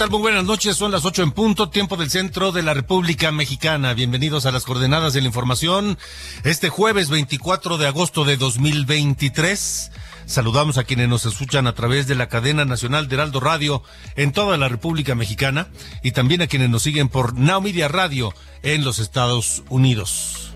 [0.00, 0.10] Tal?
[0.10, 0.78] Muy buenas noches.
[0.78, 3.92] Son las ocho en punto, tiempo del centro de la República Mexicana.
[3.92, 5.98] Bienvenidos a las coordenadas de la información.
[6.42, 9.92] Este jueves 24 de agosto de 2023.
[10.24, 13.82] Saludamos a quienes nos escuchan a través de la cadena nacional de Heraldo Radio
[14.16, 15.68] en toda la República Mexicana
[16.02, 20.54] y también a quienes nos siguen por Now Radio en los Estados Unidos.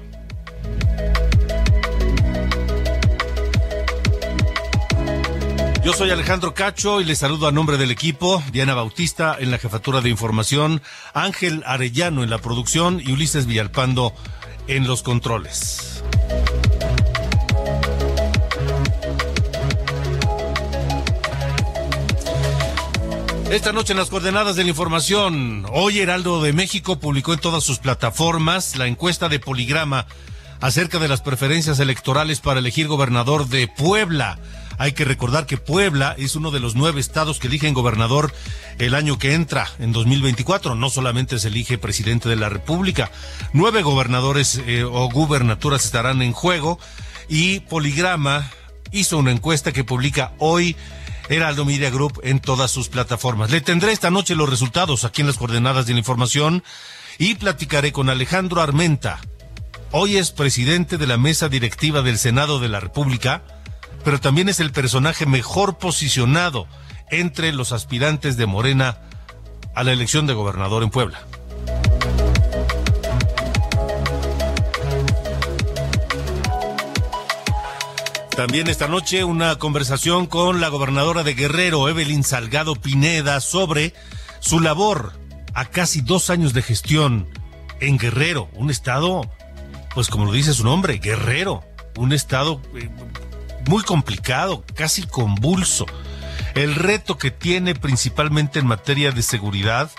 [5.84, 9.58] Yo soy Alejandro Cacho y les saludo a nombre del equipo, Diana Bautista en la
[9.58, 10.80] jefatura de información,
[11.12, 14.14] Ángel Arellano en la producción y Ulises Villalpando
[14.66, 16.02] en los controles.
[23.50, 27.62] Esta noche en las coordenadas de la información, hoy Heraldo de México publicó en todas
[27.62, 30.06] sus plataformas la encuesta de Poligrama
[30.62, 34.38] acerca de las preferencias electorales para elegir gobernador de Puebla.
[34.78, 38.32] Hay que recordar que Puebla es uno de los nueve estados que eligen gobernador
[38.78, 40.74] el año que entra, en 2024.
[40.74, 43.10] No solamente se elige presidente de la República,
[43.52, 46.78] nueve gobernadores eh, o gubernaturas estarán en juego
[47.28, 48.50] y Poligrama
[48.92, 50.76] hizo una encuesta que publica hoy
[51.28, 53.50] Heraldo Media Group en todas sus plataformas.
[53.50, 56.62] Le tendré esta noche los resultados aquí en las coordenadas de la información
[57.18, 59.20] y platicaré con Alejandro Armenta.
[59.90, 63.42] Hoy es presidente de la mesa directiva del Senado de la República,
[64.04, 66.66] pero también es el personaje mejor posicionado
[67.10, 68.98] entre los aspirantes de Morena
[69.74, 71.20] a la elección de gobernador en Puebla.
[78.36, 83.94] También esta noche una conversación con la gobernadora de Guerrero, Evelyn Salgado Pineda, sobre
[84.40, 85.12] su labor
[85.54, 87.28] a casi dos años de gestión
[87.80, 89.30] en Guerrero, un estado,
[89.94, 91.62] pues como lo dice su nombre, Guerrero,
[91.96, 92.90] un estado eh,
[93.68, 95.86] muy complicado, casi convulso.
[96.54, 99.90] El reto que tiene principalmente en materia de seguridad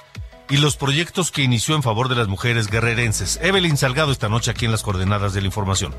[0.49, 3.39] y los proyectos que inició en favor de las mujeres guerrerenses.
[3.41, 5.93] Evelyn Salgado esta noche aquí en las coordenadas de la información.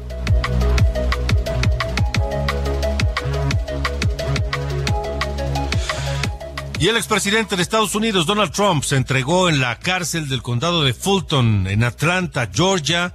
[6.78, 10.84] Y el expresidente de Estados Unidos, Donald Trump, se entregó en la cárcel del condado
[10.84, 13.14] de Fulton, en Atlanta, Georgia,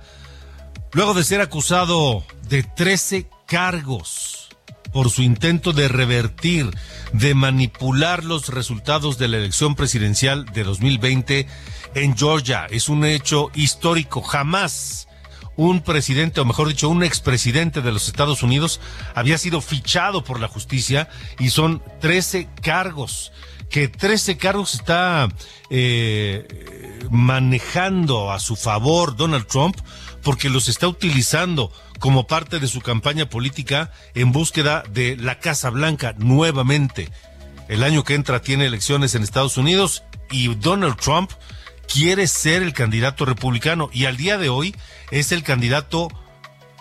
[0.93, 4.40] luego de ser acusado de 13 cargos
[4.91, 6.69] por su intento de revertir,
[7.13, 11.47] de manipular los resultados de la elección presidencial de 2020
[11.95, 12.67] en Georgia.
[12.69, 14.21] Es un hecho histórico.
[14.21, 15.07] Jamás
[15.55, 18.79] un presidente, o mejor dicho, un expresidente de los Estados Unidos
[19.15, 21.09] había sido fichado por la justicia
[21.39, 23.31] y son 13 cargos
[23.71, 25.29] que 13 cargos está
[25.69, 26.45] eh,
[27.09, 29.77] manejando a su favor Donald Trump
[30.23, 35.69] porque los está utilizando como parte de su campaña política en búsqueda de la Casa
[35.69, 37.09] Blanca nuevamente.
[37.67, 41.31] El año que entra tiene elecciones en Estados Unidos y Donald Trump
[41.91, 44.75] quiere ser el candidato republicano y al día de hoy
[45.11, 46.09] es el candidato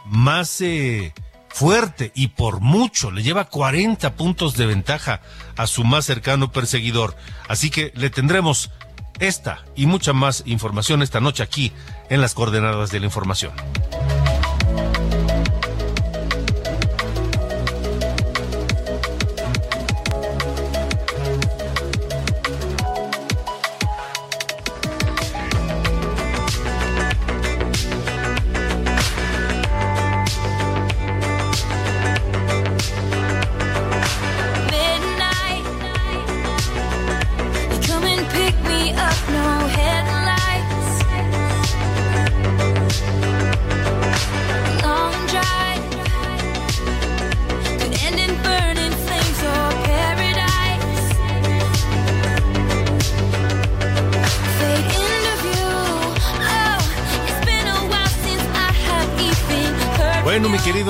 [0.07, 1.13] más eh,
[1.49, 5.21] fuerte y por mucho, le lleva 40 puntos de ventaja
[5.57, 7.17] a su más cercano perseguidor.
[7.49, 8.71] Así que le tendremos
[9.19, 11.73] esta y mucha más información esta noche aquí
[12.11, 13.53] en las coordenadas de la información.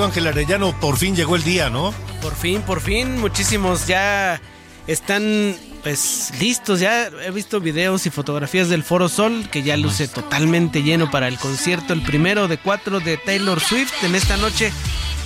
[0.01, 1.93] Querido Ángel Arellano, por fin llegó el día, ¿no?
[2.21, 4.41] Por fin, por fin, muchísimos ya
[4.87, 10.07] están pues listos, ya he visto videos y fotografías del Foro Sol que ya luce
[10.07, 14.71] totalmente lleno para el concierto, el primero de cuatro de Taylor Swift en esta noche,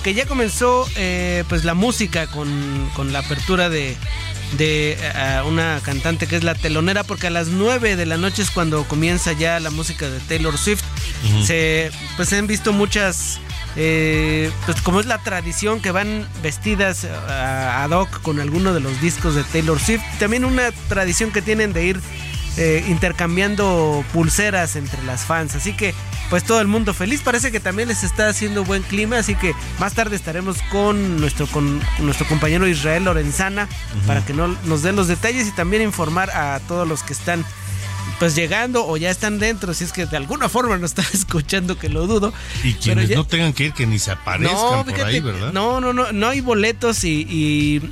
[0.02, 3.96] que ya comenzó eh, pues la música con, con la apertura de,
[4.58, 8.42] de eh, una cantante que es la telonera, porque a las 9 de la noche
[8.42, 10.82] es cuando comienza ya la música de Taylor Swift.
[11.44, 13.40] Se pues han visto muchas
[13.76, 18.80] eh, pues como es la tradición que van vestidas eh, ad hoc con alguno de
[18.80, 20.02] los discos de Taylor Swift.
[20.18, 22.00] También una tradición que tienen de ir
[22.56, 25.54] eh, intercambiando pulseras entre las fans.
[25.54, 25.94] Así que
[26.30, 27.20] pues todo el mundo feliz.
[27.22, 29.18] Parece que también les está haciendo buen clima.
[29.18, 33.68] Así que más tarde estaremos con nuestro, con nuestro compañero Israel Lorenzana
[34.06, 37.44] para que no, nos dé los detalles y también informar a todos los que están
[38.18, 41.78] pues llegando o ya están dentro, si es que de alguna forma nos están escuchando,
[41.78, 42.32] que lo dudo.
[42.64, 45.52] Y quienes no tengan que ir, que ni se aparezcan por ahí, ¿verdad?
[45.52, 47.82] No, no, no, no hay boletos y, y,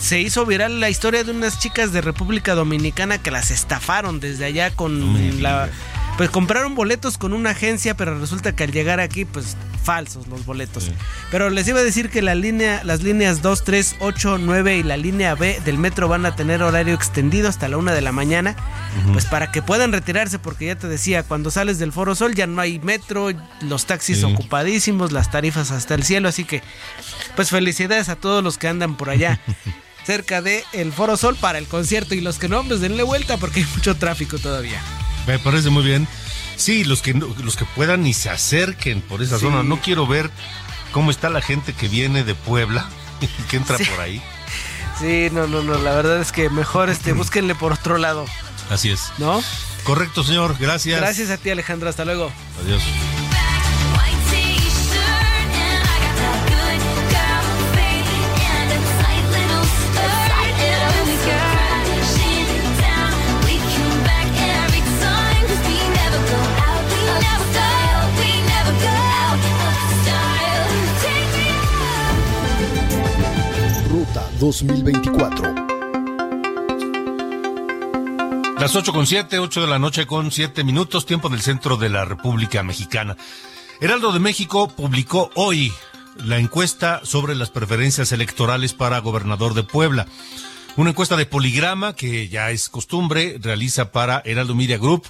[0.00, 4.44] se hizo viral la historia de unas chicas de República Dominicana que las estafaron desde
[4.44, 5.70] allá con la
[6.16, 10.44] pues compraron boletos con una agencia, pero resulta que al llegar aquí, pues falsos los
[10.44, 10.90] boletos.
[11.30, 14.82] Pero les iba a decir que la línea, las líneas 2, 3, 8, 9 y
[14.82, 18.12] la línea B del metro van a tener horario extendido hasta la 1 de la
[18.12, 18.56] mañana,
[19.12, 22.46] pues para que puedan retirarse, porque ya te decía, cuando sales del Foro Sol ya
[22.46, 23.28] no hay metro,
[23.60, 26.62] los taxis ocupadísimos, las tarifas hasta el cielo, así que
[27.36, 29.40] pues felicidades a todos los que andan por allá.
[30.06, 33.38] cerca de el Foro Sol para el concierto y los que no, pues denle vuelta
[33.38, 34.80] porque hay mucho tráfico todavía.
[35.26, 36.06] Me parece muy bien.
[36.56, 39.62] Sí, los que los que puedan y se acerquen por esa zona.
[39.62, 40.30] No quiero ver
[40.92, 42.88] cómo está la gente que viene de Puebla
[43.20, 44.22] y que entra por ahí.
[44.98, 45.78] Sí, no, no, no.
[45.78, 48.24] La verdad es que mejor este, búsquenle por otro lado.
[48.70, 49.12] Así es.
[49.18, 49.42] ¿No?
[49.84, 50.56] Correcto, señor.
[50.58, 50.98] Gracias.
[50.98, 51.88] Gracias a ti, Alejandro.
[51.88, 52.32] Hasta luego.
[52.64, 52.82] Adiós.
[74.16, 75.54] Ruta 2024.
[78.58, 81.90] Las 8 con 7, 8 de la noche con 7 minutos, tiempo del centro de
[81.90, 83.18] la República Mexicana.
[83.78, 85.70] Heraldo de México publicó hoy
[86.24, 90.06] la encuesta sobre las preferencias electorales para gobernador de Puebla.
[90.76, 95.04] Una encuesta de poligrama que ya es costumbre, realiza para Heraldo Media Group.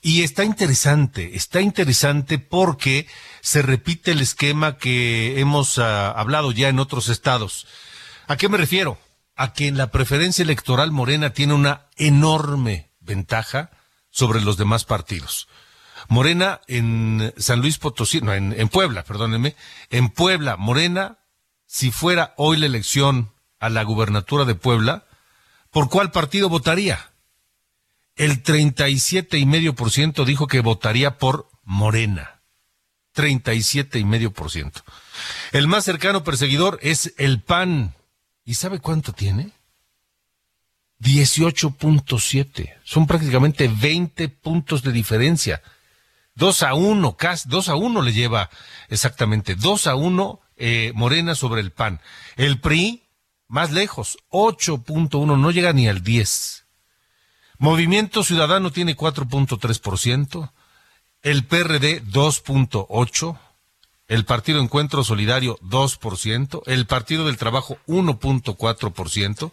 [0.00, 3.08] Y está interesante, está interesante porque
[3.40, 7.66] se repite el esquema que hemos ah, hablado ya en otros estados.
[8.28, 8.98] ¿A qué me refiero?
[9.36, 13.70] A que en la preferencia electoral Morena tiene una enorme ventaja
[14.10, 15.48] sobre los demás partidos.
[16.08, 19.56] Morena en San Luis Potosí, no, en, Puebla, perdónenme,
[19.90, 21.18] en Puebla, Morena,
[21.66, 25.06] si fuera hoy la elección a la gubernatura de Puebla,
[25.70, 27.10] ¿por cuál partido votaría?
[28.14, 32.42] El 37,5% dijo que votaría por Morena.
[33.14, 34.82] 37,5%.
[35.52, 37.94] El más cercano perseguidor es el PAN.
[38.48, 39.50] ¿Y sabe cuánto tiene?
[41.00, 42.76] 18.7.
[42.82, 45.60] Son prácticamente 20 puntos de diferencia.
[46.34, 48.48] 2 a 1, casi 2 a 1 le lleva
[48.88, 49.54] exactamente.
[49.54, 52.00] 2 a 1 eh, Morena sobre el PAN.
[52.36, 53.02] El PRI,
[53.48, 56.64] más lejos, 8.1, no llega ni al 10.
[57.58, 60.52] Movimiento Ciudadano tiene 4.3%,
[61.20, 63.38] el PRD 2.8%,
[64.08, 69.52] el Partido Encuentro Solidario 2%, el Partido del Trabajo 1.4%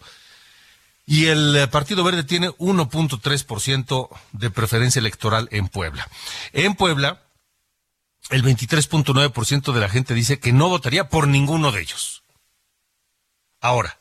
[1.05, 6.07] y el eh, Partido Verde tiene 1.3% de preferencia electoral en Puebla.
[6.53, 7.21] En Puebla,
[8.31, 12.23] el 23.9% de la gente dice que no votaría por ninguno de ellos.
[13.61, 13.99] Ahora,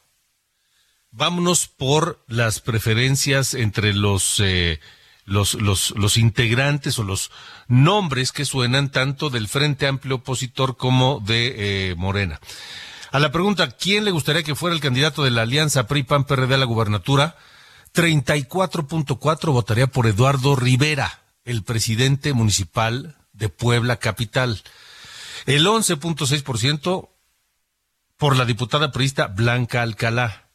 [1.10, 4.80] vámonos por las preferencias entre los, eh,
[5.24, 7.30] los, los, los, integrantes o los
[7.66, 12.40] nombres que suenan tanto del Frente Amplio Opositor como de eh, Morena.
[13.10, 16.58] A la pregunta, ¿quién le gustaría que fuera el candidato de la alianza PRI-PAN-PRD a
[16.58, 17.36] la gubernatura?
[17.94, 24.62] 34.4 votaría por Eduardo Rivera, el presidente municipal de Puebla Capital.
[25.46, 27.08] El 11.6%
[28.16, 30.48] por la diputada priista Blanca Alcalá.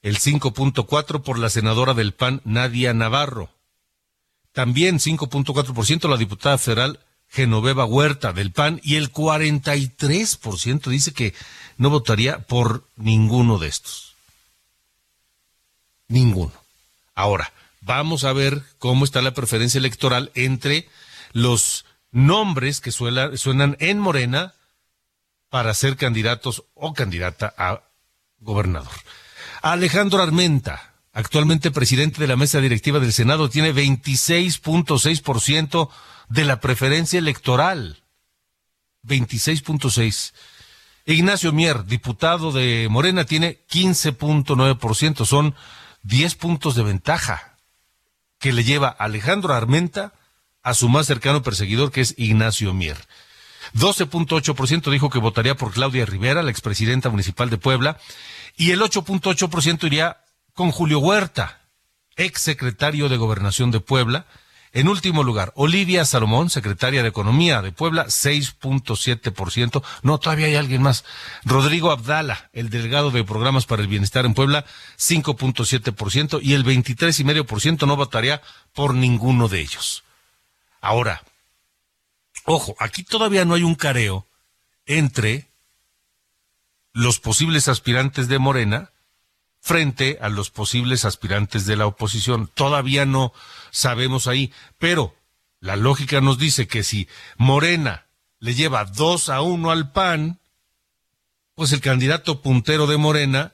[0.00, 3.57] El 5.4% por la senadora del PAN Nadia Navarro.
[4.58, 6.98] También 5.4% la diputada federal
[7.28, 11.32] Genoveva Huerta del PAN y el 43% dice que
[11.76, 14.16] no votaría por ninguno de estos.
[16.08, 16.50] Ninguno.
[17.14, 20.88] Ahora, vamos a ver cómo está la preferencia electoral entre
[21.30, 24.54] los nombres que suenan en Morena
[25.50, 27.82] para ser candidatos o candidata a
[28.40, 28.90] gobernador.
[29.62, 35.88] Alejandro Armenta, actualmente presidente de la mesa directiva del Senado, tiene 26.6%
[36.28, 38.04] de la preferencia electoral.
[39.04, 40.32] 26.6.
[41.06, 45.24] Ignacio Mier, diputado de Morena, tiene 15.9%.
[45.24, 45.56] Son
[46.04, 47.56] 10 puntos de ventaja
[48.38, 50.12] que le lleva Alejandro Armenta
[50.62, 53.08] a su más cercano perseguidor, que es Ignacio Mier.
[53.74, 57.98] 12.8% dijo que votaría por Claudia Rivera, la expresidenta municipal de Puebla,
[58.56, 60.18] y el 8.8% iría
[60.58, 61.60] con Julio Huerta,
[62.16, 64.26] ex secretario de Gobernación de Puebla.
[64.72, 69.84] En último lugar, Olivia Salomón, secretaria de Economía de Puebla, 6.7%.
[70.02, 71.04] No, todavía hay alguien más.
[71.44, 74.64] Rodrigo Abdala, el delegado de Programas para el Bienestar en Puebla,
[74.98, 76.40] 5.7%.
[76.42, 78.42] Y el 23,5% no votaría
[78.74, 80.02] por ninguno de ellos.
[80.80, 81.22] Ahora,
[82.46, 84.26] ojo, aquí todavía no hay un careo
[84.86, 85.46] entre
[86.94, 88.90] los posibles aspirantes de Morena
[89.60, 92.50] frente a los posibles aspirantes de la oposición.
[92.54, 93.32] Todavía no
[93.70, 95.14] sabemos ahí, pero
[95.60, 98.06] la lógica nos dice que si Morena
[98.38, 100.40] le lleva dos a uno al PAN,
[101.54, 103.52] pues el candidato puntero de Morena,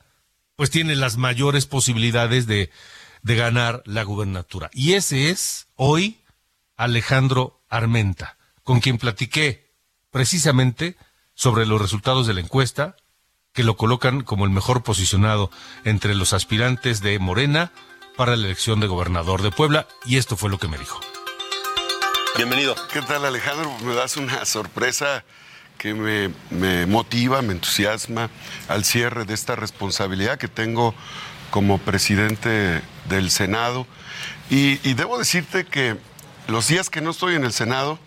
[0.56, 2.70] pues tiene las mayores posibilidades de,
[3.22, 4.70] de ganar la gubernatura.
[4.74, 6.20] Y ese es hoy
[6.76, 9.72] Alejandro Armenta, con quien platiqué
[10.10, 10.96] precisamente
[11.34, 12.96] sobre los resultados de la encuesta,
[13.54, 15.48] que lo colocan como el mejor posicionado
[15.84, 17.70] entre los aspirantes de Morena
[18.16, 21.00] para la elección de gobernador de Puebla, y esto fue lo que me dijo.
[22.36, 22.74] Bienvenido.
[22.92, 23.72] ¿Qué tal Alejandro?
[23.84, 25.24] Me das una sorpresa
[25.78, 28.28] que me, me, motiva, me entusiasma
[28.68, 30.92] al cierre de esta responsabilidad que tengo
[31.50, 33.86] como presidente del Senado.
[34.50, 35.96] Y, y debo decirte que
[36.48, 38.00] los días que no estoy en el Senado,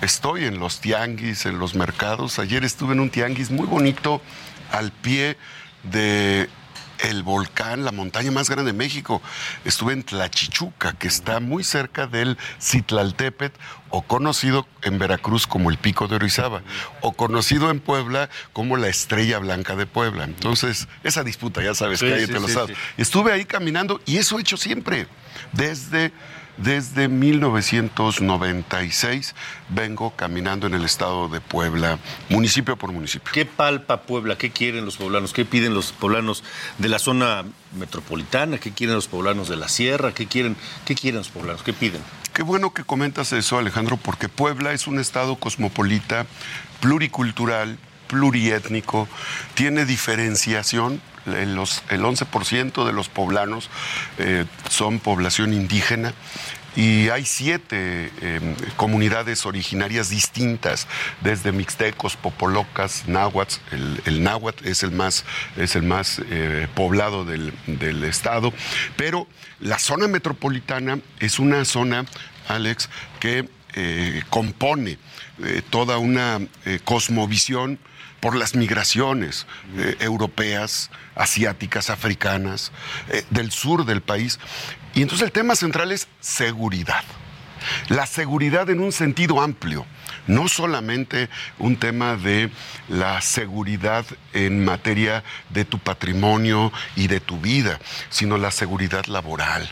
[0.00, 2.40] estoy en los tianguis, en los mercados.
[2.40, 4.20] Ayer estuve en un tianguis muy bonito
[4.70, 5.36] al pie
[5.84, 6.48] de
[7.00, 9.22] el volcán, la montaña más grande de México.
[9.64, 13.58] Estuve en Tlachichuca, que está muy cerca del Citlaltépetl,
[13.90, 16.62] o conocido en Veracruz como el Pico de Orizaba,
[17.00, 20.24] o conocido en Puebla como la Estrella Blanca de Puebla.
[20.24, 22.74] Entonces, esa disputa, ya sabes, Sí, que hay sí, entre los sí.
[22.96, 25.06] Estuve ahí caminando y eso he hecho siempre,
[25.52, 26.12] desde
[26.56, 29.34] desde 1996
[29.68, 33.32] vengo caminando en el estado de Puebla, municipio por municipio.
[33.32, 34.36] ¿Qué palpa Puebla?
[34.38, 35.32] ¿Qué quieren los poblanos?
[35.32, 36.42] ¿Qué piden los poblanos
[36.78, 37.44] de la zona
[37.78, 38.58] metropolitana?
[38.58, 40.14] ¿Qué quieren los poblanos de la sierra?
[40.14, 41.62] ¿Qué quieren, qué quieren los poblanos?
[41.62, 42.00] ¿Qué piden?
[42.32, 46.26] Qué bueno que comentas eso, Alejandro, porque Puebla es un estado cosmopolita,
[46.80, 49.08] pluricultural, pluriétnico,
[49.54, 51.00] tiene diferenciación.
[51.26, 53.68] Los- el 11% de los poblanos
[54.18, 56.14] eh, son población indígena
[56.76, 58.40] y hay siete eh,
[58.76, 60.86] comunidades originarias distintas,
[61.22, 63.54] desde mixtecos, popolocas, náhuatl.
[63.72, 65.24] El, el náhuatl es el más,
[65.56, 68.52] es el más eh, poblado del, del estado,
[68.96, 69.26] pero
[69.58, 72.04] la zona metropolitana es una zona,
[72.46, 72.90] Alex,
[73.20, 74.98] que eh, compone
[75.70, 76.40] toda una
[76.84, 77.78] cosmovisión
[78.26, 82.72] por las migraciones eh, europeas, asiáticas, africanas,
[83.08, 84.40] eh, del sur del país.
[84.96, 87.04] Y entonces el tema central es seguridad.
[87.88, 89.86] La seguridad en un sentido amplio,
[90.26, 91.28] no solamente
[91.58, 92.50] un tema de
[92.88, 97.78] la seguridad en materia de tu patrimonio y de tu vida,
[98.10, 99.70] sino la seguridad laboral,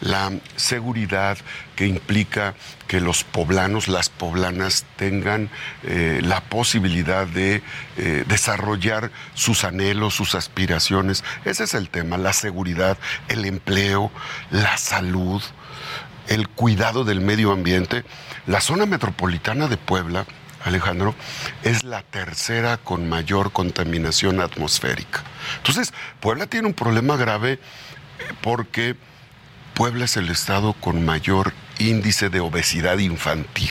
[0.00, 1.38] la seguridad
[1.76, 2.54] que implica
[2.88, 5.50] que los poblanos, las poblanas tengan
[5.84, 7.62] eh, la posibilidad de
[7.96, 11.22] eh, desarrollar sus anhelos, sus aspiraciones.
[11.44, 14.10] Ese es el tema, la seguridad, el empleo,
[14.50, 15.42] la salud
[16.28, 18.04] el cuidado del medio ambiente.
[18.46, 20.26] La zona metropolitana de Puebla,
[20.64, 21.14] Alejandro,
[21.62, 25.22] es la tercera con mayor contaminación atmosférica.
[25.58, 27.58] Entonces, Puebla tiene un problema grave eh,
[28.42, 28.96] porque
[29.74, 33.70] Puebla es el estado con mayor índice de obesidad infantil.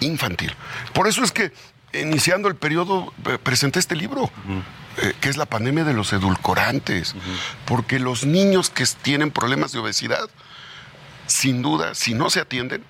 [0.00, 0.54] Infantil.
[0.92, 1.52] Por eso es que,
[1.94, 4.30] iniciando el periodo, eh, presenté este libro.
[5.00, 7.14] eh, que es la pandemia de los edulcorantes,
[7.66, 10.28] porque los niños que tienen problemas de obesidad,
[11.28, 12.82] sin duda, si no se atienden,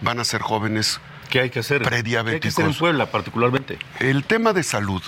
[0.00, 1.80] van a ser jóvenes ¿Qué hay que hacer?
[1.82, 2.76] ¿Qué hay que hacer en prediabéticos.
[2.78, 3.78] Puebla particularmente?
[4.00, 5.00] El tema de salud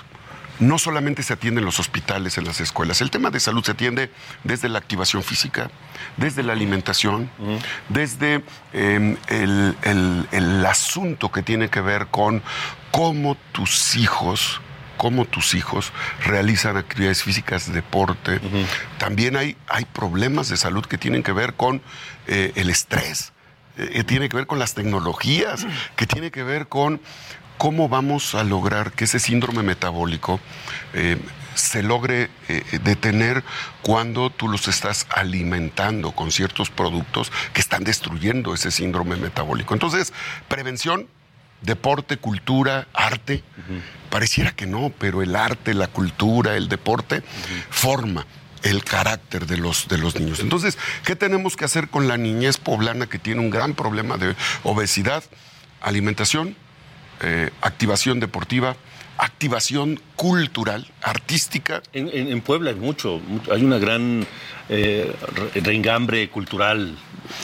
[0.61, 3.73] no solamente se atiende en los hospitales, en las escuelas, el tema de salud se
[3.73, 4.11] atiende
[4.45, 5.69] desde la activación física,
[6.17, 7.29] desde la alimentación,
[7.89, 12.41] desde eh, el, el- el asunto que tiene que ver con
[12.91, 14.61] cómo tus hijos
[14.97, 15.93] cómo tus hijos
[16.25, 18.41] realizan actividades físicas, deporte.
[18.97, 21.83] También hay, hay problemas de salud que tienen que ver con
[22.27, 23.33] eh, el estrés,
[23.77, 25.67] eh, tiene que ver con las tecnologías,
[25.97, 27.01] que tiene que ver con
[27.59, 30.41] ¿cómo vamos a lograr que ese síndrome metabólico
[30.93, 31.19] eh,
[31.55, 33.45] se logre eh, detener
[33.83, 39.75] cuando tú los estás alimentando con ciertos productos que están destruyendo ese síndrome metabólico?
[39.75, 40.13] Entonces,
[40.49, 41.09] prevención,
[41.63, 43.43] deporte, cultura, arte.
[44.11, 47.23] Pareciera que no, pero el arte, la cultura, el deporte
[47.71, 48.27] forma
[48.65, 50.41] el carácter de los, de los niños.
[50.41, 54.35] Entonces, ¿qué tenemos que hacer con la niñez poblana que tiene un gran problema de
[54.65, 55.23] obesidad?
[55.81, 56.57] Alimentación,
[57.21, 58.77] eh, activación deportiva,
[59.19, 61.83] activación cultural, artística.
[61.93, 64.27] En, en- en Puebla hay mucho, mucho- hay una gran
[64.69, 65.15] eh,
[65.55, 66.97] reingambre cultural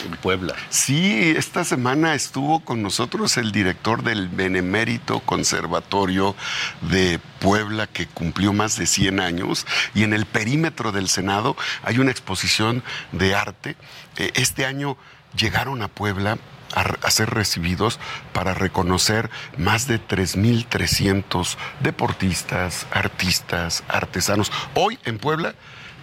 [0.07, 0.55] en Puebla.
[0.71, 6.35] Sí, esta semana estuvo con nosotros el director del Benemérito Conservatorio
[6.83, 11.99] de Puebla, que cumplió más de 100 años, y en el perímetro del Senado hay
[11.99, 13.77] una exposición de arte.
[14.17, 14.97] Eh, Este año
[15.37, 16.39] llegaron a Puebla
[16.75, 17.99] a, ser recibidos
[18.33, 24.53] para reconocer más de 3.300 deportistas, artistas, artesanos.
[24.75, 25.55] Hoy en Puebla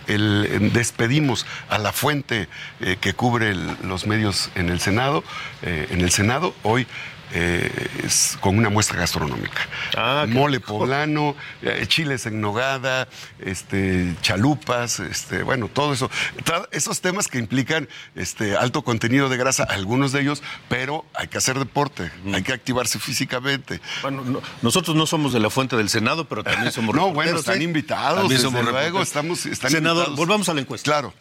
[0.08, 2.48] el- despedimos a la fuente
[2.80, 5.24] eh, que cubre los medios en el Senado,
[5.62, 6.88] eh, en el Senado hoy
[7.34, 7.70] eh,
[8.04, 9.68] es con una muestra gastronómica.
[9.98, 13.08] Ah, Mole poblano, eh, chiles en nogada,
[13.40, 16.10] este, chalupas, este, bueno, todo eso.
[16.44, 21.28] Tra- Esos temas que implican este, alto contenido de grasa, algunos de ellos, pero hay
[21.28, 23.82] que hacer deporte, hay que activarse físicamente.
[24.02, 27.38] Bueno, no- nosotros no somos de la fuente del Senado, pero también somos No, bueno,
[27.40, 27.64] están ¿eh?
[27.66, 29.08] invitados, También desde somos luego, reporteros.
[29.08, 30.18] estamos- están Senador, invitados.
[30.18, 30.86] volvamos a la encuesta.
[30.92, 31.14] Claro.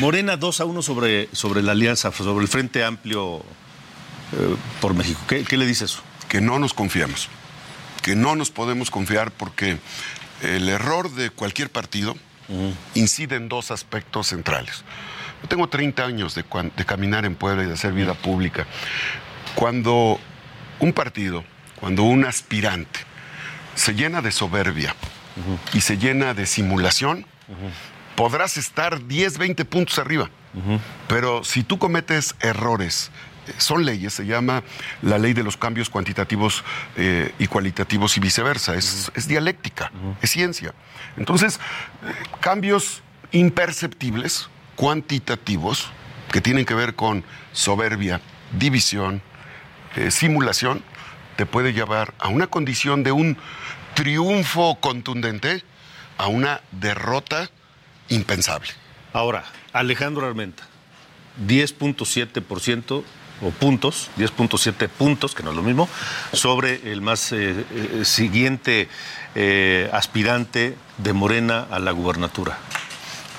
[0.00, 3.44] Morena 2 a 1 sobre, sobre la alianza, sobre el Frente Amplio
[4.38, 5.20] eh, por México.
[5.28, 6.02] ¿Qué, qué le dice eso?
[6.34, 7.28] que no nos confiamos,
[8.02, 9.78] que no nos podemos confiar porque
[10.42, 12.16] el error de cualquier partido
[12.96, 14.82] incide en dos aspectos centrales.
[15.42, 16.44] Yo tengo 30 años de,
[16.84, 18.66] caminar en Puebla y de hacer vida pública.
[19.54, 20.18] Cuando
[20.80, 21.44] un partido,
[21.78, 22.98] cuando un aspirante
[23.76, 24.92] se llena de soberbia
[25.72, 27.26] y se llena de simulación,
[28.16, 30.28] podrás estar 10, 20 puntos arriba.
[31.06, 33.12] Pero si tú cometes errores,
[33.58, 34.62] son leyes, se llama
[35.02, 36.64] la ley de los cambios cuantitativos
[36.96, 40.74] eh, y cualitativos y viceversa, es, es dialéctica, es ciencia.
[41.16, 43.02] Entonces, eh, cambios
[43.32, 45.90] imperceptibles, cuantitativos,
[46.32, 48.20] que tienen que ver con soberbia,
[48.58, 49.22] división,
[49.96, 50.82] eh, simulación,
[51.36, 53.36] te puede llevar a una condición de un
[53.94, 55.62] triunfo contundente,
[56.18, 57.50] a una derrota
[58.08, 58.70] impensable.
[59.12, 60.64] Ahora, Alejandro Armenta,
[61.46, 63.04] 10.7%
[63.42, 65.88] o puntos, 10.7 puntos, que no es lo mismo,
[66.32, 68.88] sobre el más eh, eh, siguiente
[69.34, 72.58] eh, aspirante de Morena a la gubernatura.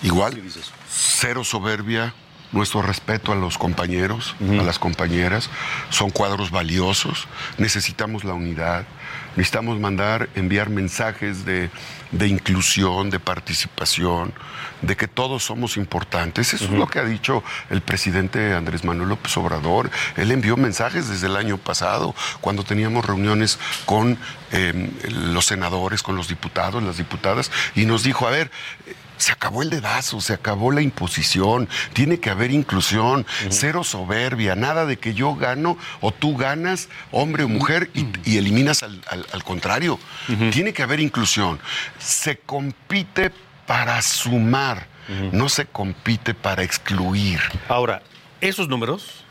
[0.03, 0.41] Igual,
[0.87, 2.13] cero soberbia,
[2.51, 5.49] nuestro respeto a los compañeros, a las compañeras,
[5.89, 7.27] son cuadros valiosos,
[7.57, 8.85] necesitamos la unidad,
[9.35, 11.69] necesitamos mandar, enviar mensajes de,
[12.11, 14.33] de inclusión, de participación,
[14.81, 16.53] de que todos somos importantes.
[16.53, 19.89] Eso es lo que ha dicho el presidente Andrés Manuel López Obrador.
[20.15, 24.17] Él envió mensajes desde el año pasado, cuando teníamos reuniones con
[24.51, 28.51] eh, los senadores, con los diputados, las diputadas, y nos dijo, a ver,
[29.17, 34.85] se acabó el dedazo, se acabó la imposición, tiene que haber inclusión, cero soberbia, nada
[34.85, 39.25] de que yo gano o tú ganas, hombre o mujer, y, y eliminas al, al-
[39.31, 39.99] al contrario.
[40.51, 41.59] Tiene que haber inclusión.
[41.99, 43.31] Se compite
[43.65, 44.87] para sumar,
[45.31, 47.39] no se compite para excluir.
[47.69, 48.01] Ahora,
[48.41, 49.23] esos números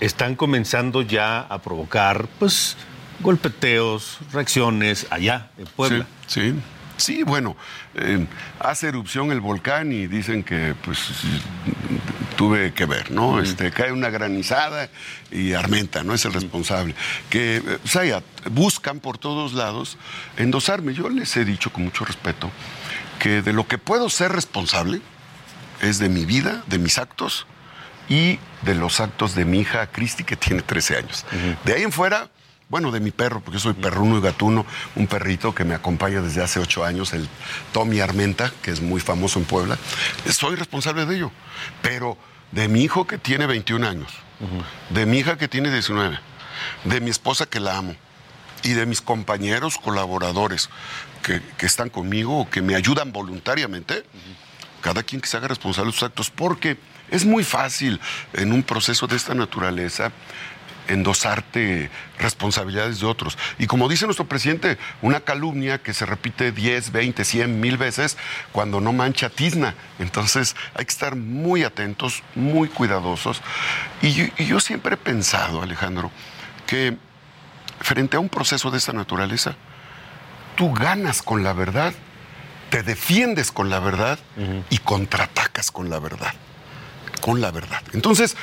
[0.00, 2.76] están comenzando ya a provocar, pues,
[3.20, 6.06] golpeteos, reacciones allá en Puebla.
[6.26, 6.54] Sí, sí.
[6.96, 7.56] Sí, bueno,
[7.94, 8.26] eh,
[8.58, 10.98] hace erupción el volcán y dicen que pues
[12.36, 13.40] tuve que ver, ¿no?
[13.40, 14.88] Este, cae una granizada
[15.30, 16.14] y Armenta, ¿no?
[16.14, 16.94] Es el responsable.
[17.28, 19.98] Que, eh, o sea, buscan por todos lados
[20.38, 20.94] endosarme.
[20.94, 22.50] Yo les he dicho con mucho respeto
[23.18, 25.00] que de lo que puedo ser responsable
[25.82, 27.46] es de mi vida, de mis actos
[28.08, 31.26] y de los actos de mi hija Cristi, que tiene 13 años.
[31.64, 32.30] De ahí en fuera,
[32.68, 36.20] bueno, de mi perro, porque yo soy perruno y gatuno, un perrito que me acompaña
[36.20, 37.28] desde hace 8 años, el
[37.72, 39.78] Tommy Armenta, que es muy famoso en Puebla.
[40.30, 41.32] Soy responsable de ello.
[41.82, 42.18] Pero
[42.50, 44.12] de mi hijo que tiene 21 años,
[44.90, 46.18] de mi hija que tiene 19,
[46.84, 47.94] de mi esposa que la amo,
[48.62, 50.70] y de mis compañeros colaboradores
[51.22, 54.04] que, que están conmigo o que me ayudan voluntariamente,
[54.80, 56.78] cada quien que se haga responsable de sus actos, porque
[57.10, 58.00] es muy fácil
[58.32, 60.10] en un proceso de esta naturaleza
[60.88, 63.38] endosarte responsabilidades de otros.
[63.58, 68.16] Y como dice nuestro presidente, una calumnia que se repite 10, 20, 100, mil veces
[68.52, 69.74] cuando no mancha tizna.
[69.98, 73.42] Entonces hay que estar muy atentos, muy cuidadosos.
[74.02, 76.10] Y yo, y yo siempre he pensado, Alejandro,
[76.66, 76.96] que
[77.80, 79.56] frente a un proceso de esta naturaleza,
[80.56, 81.94] tú ganas con la verdad,
[82.70, 84.18] te defiendes con la verdad
[84.70, 86.34] y contraatacas con la verdad.
[87.26, 87.82] Con la verdad.
[87.92, 88.36] Entonces,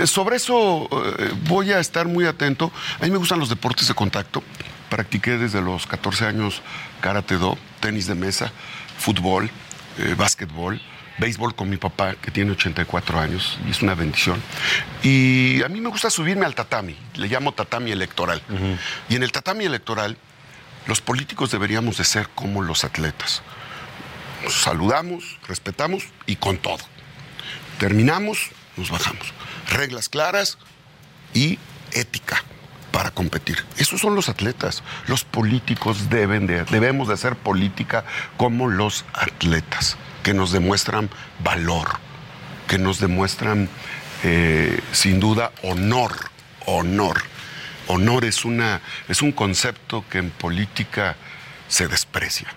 [0.00, 2.72] eh, sobre eso eh, voy a estar muy atento.
[2.98, 4.42] A mí me gustan los deportes de contacto.
[4.88, 6.62] Practiqué desde los 14 años
[7.02, 8.50] karate do, tenis de mesa,
[8.96, 9.50] fútbol,
[9.98, 10.80] eh, básquetbol
[11.18, 14.42] béisbol con mi papá, que tiene 84 años, y es una bendición.
[15.02, 18.42] Y a mí me gusta subirme al tatami, le llamo tatami electoral.
[19.10, 20.16] Y en el tatami electoral,
[20.86, 23.42] los políticos deberíamos de ser como los atletas.
[24.42, 26.93] Nos saludamos, respetamos y con todo.
[27.78, 29.32] Terminamos, nos bajamos.
[29.70, 30.58] Reglas claras
[31.32, 31.58] y
[31.92, 32.42] ética
[32.92, 33.64] para competir.
[33.76, 34.82] Esos son los atletas.
[35.08, 38.04] Los políticos deben de, debemos de hacer política
[38.36, 41.10] como los atletas que nos demuestran
[41.40, 41.98] valor,
[42.68, 43.68] que nos demuestran
[44.22, 46.12] eh, sin duda honor,
[46.66, 47.22] honor.
[47.88, 51.16] Honor es, una, es un concepto que en política
[51.68, 52.48] se desprecia.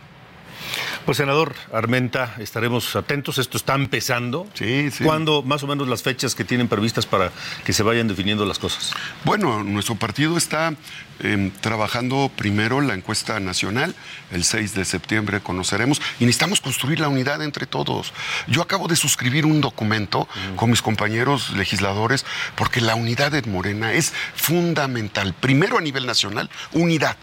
[1.06, 3.38] Pues senador Armenta, estaremos atentos.
[3.38, 4.48] Esto está empezando.
[4.54, 5.04] Sí, sí.
[5.04, 7.32] ¿Cuándo más o menos las fechas que tienen previstas para
[7.64, 8.92] que se vayan definiendo las cosas?
[9.24, 10.76] Bueno, nuestro partido está
[11.20, 13.96] em, trabajando primero la encuesta nacional.
[14.32, 16.02] El 6 de septiembre conoceremos.
[16.20, 18.14] Y necesitamos construir la unidad entre todos.
[18.48, 23.94] Yo acabo de suscribir un documento con mis compañeros legisladores porque la unidad de Morena
[23.94, 25.34] es fundamental.
[25.34, 27.18] Primero a nivel nacional, unidad.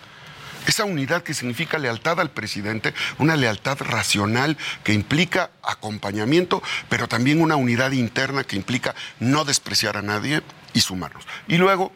[0.66, 7.40] Esa unidad que significa lealtad al presidente, una lealtad racional que implica acompañamiento, pero también
[7.40, 11.24] una unidad interna que implica no despreciar a nadie y sumarnos.
[11.48, 11.92] Y luego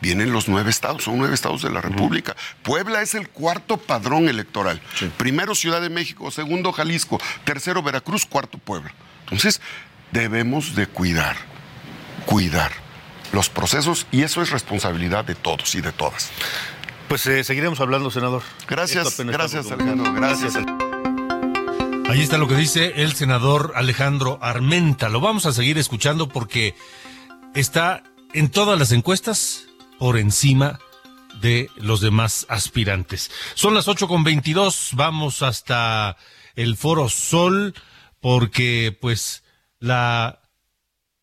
[0.00, 2.36] vienen los nueve estados, son nueve estados de la República.
[2.62, 4.82] Puebla es el cuarto padrón electoral.
[5.16, 8.92] Primero Ciudad de México, segundo Jalisco, tercero Veracruz, cuarto Puebla.
[9.24, 9.60] Entonces,
[10.10, 11.36] debemos de cuidar,
[12.26, 12.72] cuidar
[13.32, 16.30] los procesos y eso es responsabilidad de todos y de todas.
[17.12, 18.40] Pues eh, seguiremos hablando, senador.
[18.66, 20.56] Gracias, gracias Alejandro, gracias.
[22.08, 25.10] Ahí está lo que dice el senador Alejandro Armenta.
[25.10, 26.74] Lo vamos a seguir escuchando porque
[27.54, 29.66] está en todas las encuestas
[29.98, 30.78] por encima
[31.42, 33.30] de los demás aspirantes.
[33.52, 36.16] Son las 8 con 22, vamos hasta
[36.56, 37.74] el Foro Sol
[38.20, 39.44] porque pues
[39.80, 40.40] la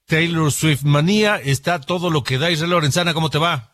[0.06, 2.52] Taylor Swift manía está todo lo que da.
[2.52, 3.69] Israel Lorenzana, ¿cómo te va?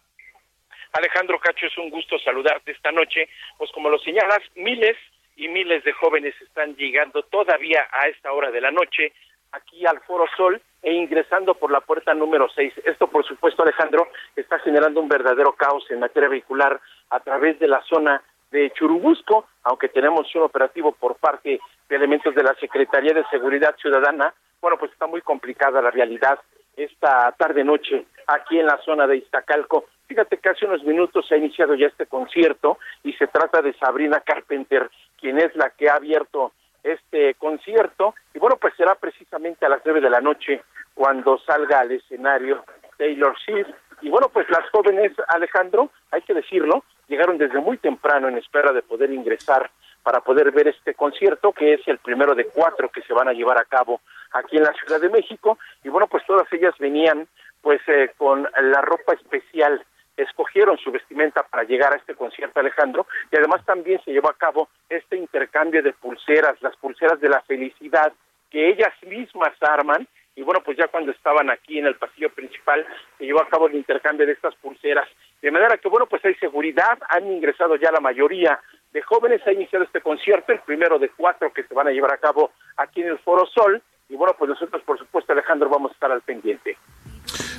[0.96, 3.28] Alejandro Cacho, es un gusto saludarte esta noche.
[3.58, 4.96] Pues como lo señalas, miles
[5.36, 9.12] y miles de jóvenes están llegando todavía a esta hora de la noche
[9.52, 12.74] aquí al Foro Sol e ingresando por la puerta número 6.
[12.86, 16.80] Esto, por supuesto, Alejandro, está generando un verdadero caos en materia vehicular
[17.10, 22.34] a través de la zona de Churubusco, aunque tenemos un operativo por parte de elementos
[22.36, 24.34] de la Secretaría de Seguridad Ciudadana.
[24.62, 26.40] Bueno, pues está muy complicada la realidad
[26.78, 29.86] esta tarde-noche aquí en la zona de Iztacalco.
[30.08, 33.74] Fíjate que hace unos minutos se ha iniciado ya este concierto y se trata de
[33.74, 34.90] Sabrina Carpenter,
[35.20, 36.52] quien es la que ha abierto
[36.84, 38.14] este concierto.
[38.34, 40.64] Y bueno, pues será precisamente a las nueve de la noche
[40.94, 42.64] cuando salga al escenario
[42.98, 43.70] Taylor Swift.
[44.02, 48.72] Y bueno, pues las jóvenes, Alejandro, hay que decirlo, llegaron desde muy temprano en espera
[48.72, 49.72] de poder ingresar
[50.04, 53.34] para poder ver este concierto, que es el primero de cuatro que se van a
[53.34, 54.02] llevar a cabo
[54.34, 55.58] aquí en la Ciudad de México.
[55.84, 57.28] Y bueno, pues todas ellas venían
[57.62, 59.84] pues eh, con la ropa especial
[60.18, 64.38] escogieron su vestimenta para llegar a este concierto, Alejandro, y además también se llevó a
[64.38, 68.14] cabo este intercambio de pulseras, las pulseras de la felicidad,
[68.50, 72.86] que ellas mismas arman, y bueno, pues ya cuando estaban aquí en el pasillo principal,
[73.18, 75.08] se llevó a cabo el intercambio de estas pulseras,
[75.42, 78.60] de manera que bueno, pues hay seguridad, han ingresado ya la mayoría
[78.92, 82.14] de jóvenes, ha iniciado este concierto, el primero de cuatro que se van a llevar
[82.14, 85.92] a cabo aquí en el Foro Sol, y bueno, pues nosotros, por supuesto, Alejandro, vamos
[85.92, 86.78] a estar al pendiente.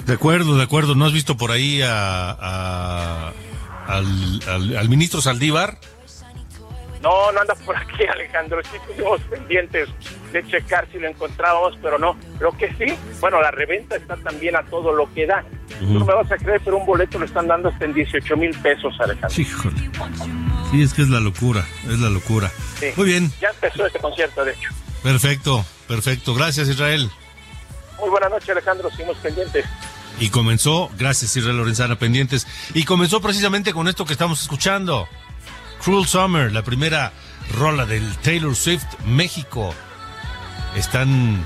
[0.06, 0.94] De acuerdo, de acuerdo.
[0.94, 3.32] ¿No has visto por ahí a, a-
[3.88, 5.78] al, al- al ministro Saldívar?
[7.02, 8.60] No, no anda por aquí, Alejandro.
[8.70, 9.88] Sí estuvimos pendientes
[10.32, 12.16] de checar si lo encontrábamos, pero no.
[12.40, 15.44] Lo que sí, bueno, la reventa está también a todo lo que da.
[15.78, 18.36] Tú no me vas a creer, pero un boleto lo están dando hasta en 18
[18.36, 19.40] mil pesos, Alejandro.
[19.40, 19.90] Híjole.
[20.70, 22.50] Sí, es que es la locura, es la locura.
[22.80, 22.86] Sí.
[22.96, 24.70] Muy bien, Ya empezó este concierto, de hecho.
[25.02, 26.34] perfecto, perfecto.
[26.34, 27.08] Gracias, Israel.
[28.00, 28.90] Muy buena noche, Alejandro.
[28.90, 29.64] Seguimos pendientes.
[30.18, 32.46] Y comenzó, gracias Israel Lorenzana, pendientes.
[32.74, 35.08] Y comenzó precisamente con esto que estamos escuchando.
[35.84, 37.12] Cruel Summer, la primera
[37.54, 39.74] rola del Taylor Swift México.
[40.74, 41.44] Están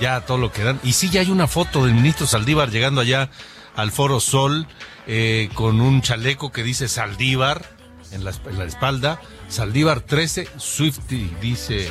[0.00, 0.80] ya todo lo que dan.
[0.84, 3.30] Y sí, ya hay una foto del ministro Saldívar llegando allá
[3.74, 4.66] al Foro Sol
[5.06, 7.64] eh, con un chaleco que dice Saldívar
[8.12, 9.20] en la, en la espalda.
[9.48, 11.90] Saldívar 13, Swifty, dice,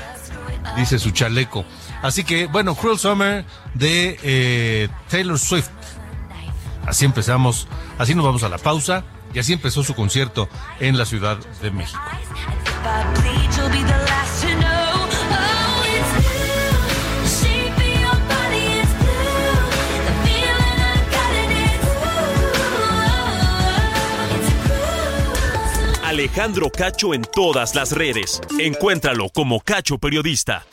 [0.77, 1.65] dice su chaleco.
[2.01, 5.69] Así que, bueno, Cruel Summer de eh, Taylor Swift.
[6.89, 7.67] Así empezamos,
[7.99, 10.49] así nos vamos a la pausa Y así empezó su concierto
[10.79, 12.01] en la Ciudad de México.
[26.03, 28.41] Alejandro Cacho en todas las redes.
[28.59, 30.65] Encuéntralo como Cacho Periodista.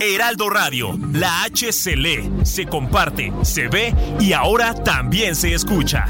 [0.00, 6.06] Heraldo Radio, la H se lee, se comparte, se ve y ahora también se escucha.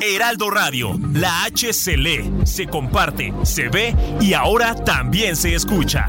[0.00, 6.06] Heraldo Radio, la H se lee, se comparte, se ve y ahora también se escucha.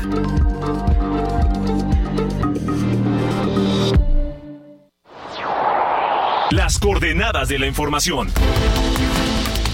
[6.51, 8.29] Las coordenadas de la información.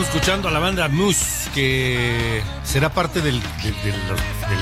[0.00, 3.40] Escuchando a la banda Moose, que será parte del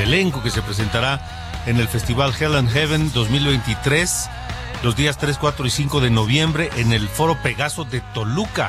[0.00, 4.28] elenco que se presentará en el Festival Hell and Heaven 2023,
[4.82, 8.68] los días 3, 4 y 5 de noviembre en el Foro Pegaso de Toluca.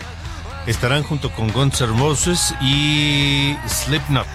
[0.67, 4.27] Estarán junto con Guns N' Roses y Slipknot.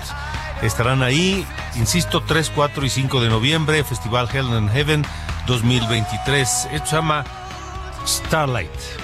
[0.63, 5.05] Estarán ahí, insisto, 3, 4 y 5 de noviembre, Festival Hell and Heaven
[5.47, 6.69] 2023.
[6.73, 7.25] Esto se llama
[8.07, 9.04] Starlight.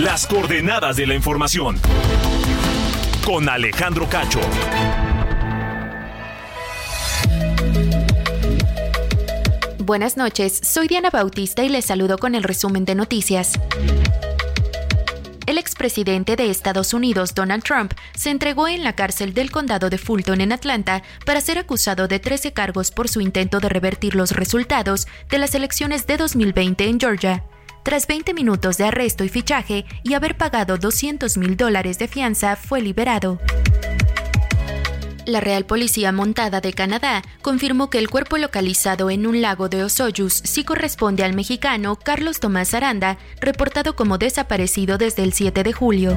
[0.00, 1.78] Las coordenadas de la información.
[3.22, 4.40] Con Alejandro Cacho.
[9.76, 13.60] Buenas noches, soy Diana Bautista y les saludo con el resumen de noticias.
[15.44, 19.98] El expresidente de Estados Unidos, Donald Trump, se entregó en la cárcel del condado de
[19.98, 24.30] Fulton en Atlanta para ser acusado de 13 cargos por su intento de revertir los
[24.30, 27.44] resultados de las elecciones de 2020 en Georgia.
[27.82, 32.56] Tras 20 minutos de arresto y fichaje y haber pagado 200 mil dólares de fianza,
[32.56, 33.40] fue liberado.
[35.26, 39.84] La Real Policía Montada de Canadá confirmó que el cuerpo localizado en un lago de
[39.84, 45.72] Osoyus sí corresponde al mexicano Carlos Tomás Aranda, reportado como desaparecido desde el 7 de
[45.72, 46.16] julio.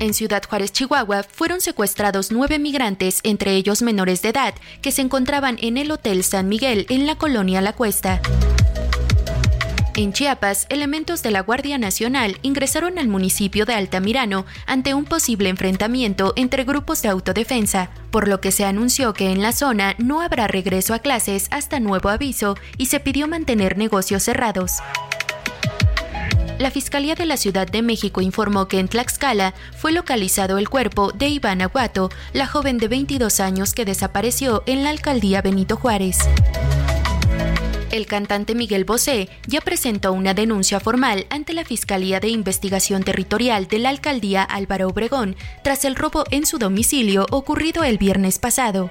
[0.00, 5.02] En Ciudad Juárez, Chihuahua, fueron secuestrados nueve migrantes, entre ellos menores de edad, que se
[5.02, 8.20] encontraban en el Hotel San Miguel en la colonia La Cuesta.
[9.96, 15.48] En Chiapas, elementos de la Guardia Nacional ingresaron al municipio de Altamirano ante un posible
[15.48, 20.20] enfrentamiento entre grupos de autodefensa, por lo que se anunció que en la zona no
[20.20, 24.74] habrá regreso a clases hasta nuevo aviso y se pidió mantener negocios cerrados.
[26.58, 31.12] La Fiscalía de la Ciudad de México informó que en Tlaxcala fue localizado el cuerpo
[31.12, 36.18] de Ivana Aguato, la joven de 22 años que desapareció en la alcaldía Benito Juárez.
[37.92, 43.68] El cantante Miguel Bosé ya presentó una denuncia formal ante la Fiscalía de Investigación Territorial
[43.68, 48.90] de la Alcaldía Álvaro Obregón tras el robo en su domicilio ocurrido el viernes pasado.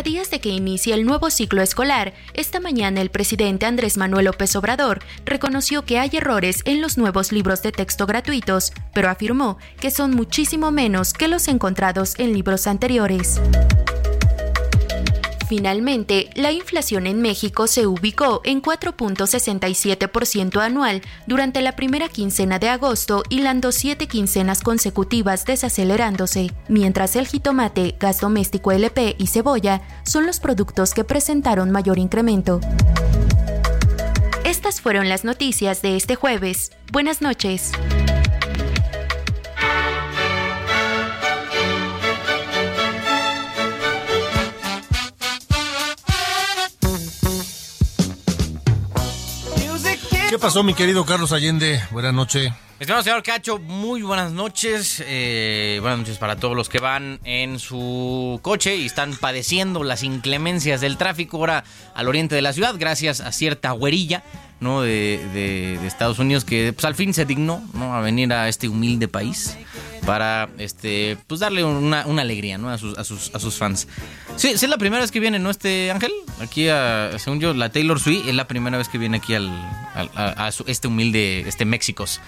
[0.00, 4.24] A días de que inicie el nuevo ciclo escolar, esta mañana el presidente Andrés Manuel
[4.24, 9.58] López Obrador reconoció que hay errores en los nuevos libros de texto gratuitos, pero afirmó
[9.78, 13.42] que son muchísimo menos que los encontrados en libros anteriores.
[15.50, 22.68] Finalmente, la inflación en México se ubicó en 4.67% anual durante la primera quincena de
[22.68, 30.24] agosto, hilando siete quincenas consecutivas desacelerándose, mientras el jitomate, gas doméstico LP y cebolla son
[30.24, 32.60] los productos que presentaron mayor incremento.
[34.44, 36.70] Estas fueron las noticias de este jueves.
[36.92, 37.72] Buenas noches.
[50.30, 51.82] ¿Qué pasó, mi querido Carlos Allende?
[51.90, 52.52] Buenas noches.
[52.78, 55.02] Estimado señor Cacho, muy buenas noches.
[55.04, 60.04] Eh, buenas noches para todos los que van en su coche y están padeciendo las
[60.04, 61.64] inclemencias del tráfico ahora
[61.96, 64.22] al oriente de la ciudad, gracias a cierta güerilla
[64.60, 64.82] ¿no?
[64.82, 67.94] de, de, Estados Unidos que pues, al fin se dignó ¿no?
[67.94, 69.56] a venir a este humilde país
[70.06, 72.70] para este pues darle una, alegría ¿no?
[72.70, 73.88] a, sus, a, sus, a sus fans.
[74.36, 75.50] Sí, es la primera vez que viene, ¿no?
[75.50, 79.18] Este Ángel, aquí a, según yo, la Taylor Swift es la primera vez que viene
[79.18, 79.50] aquí al,
[79.94, 82.20] a, este humilde, este Méxicos.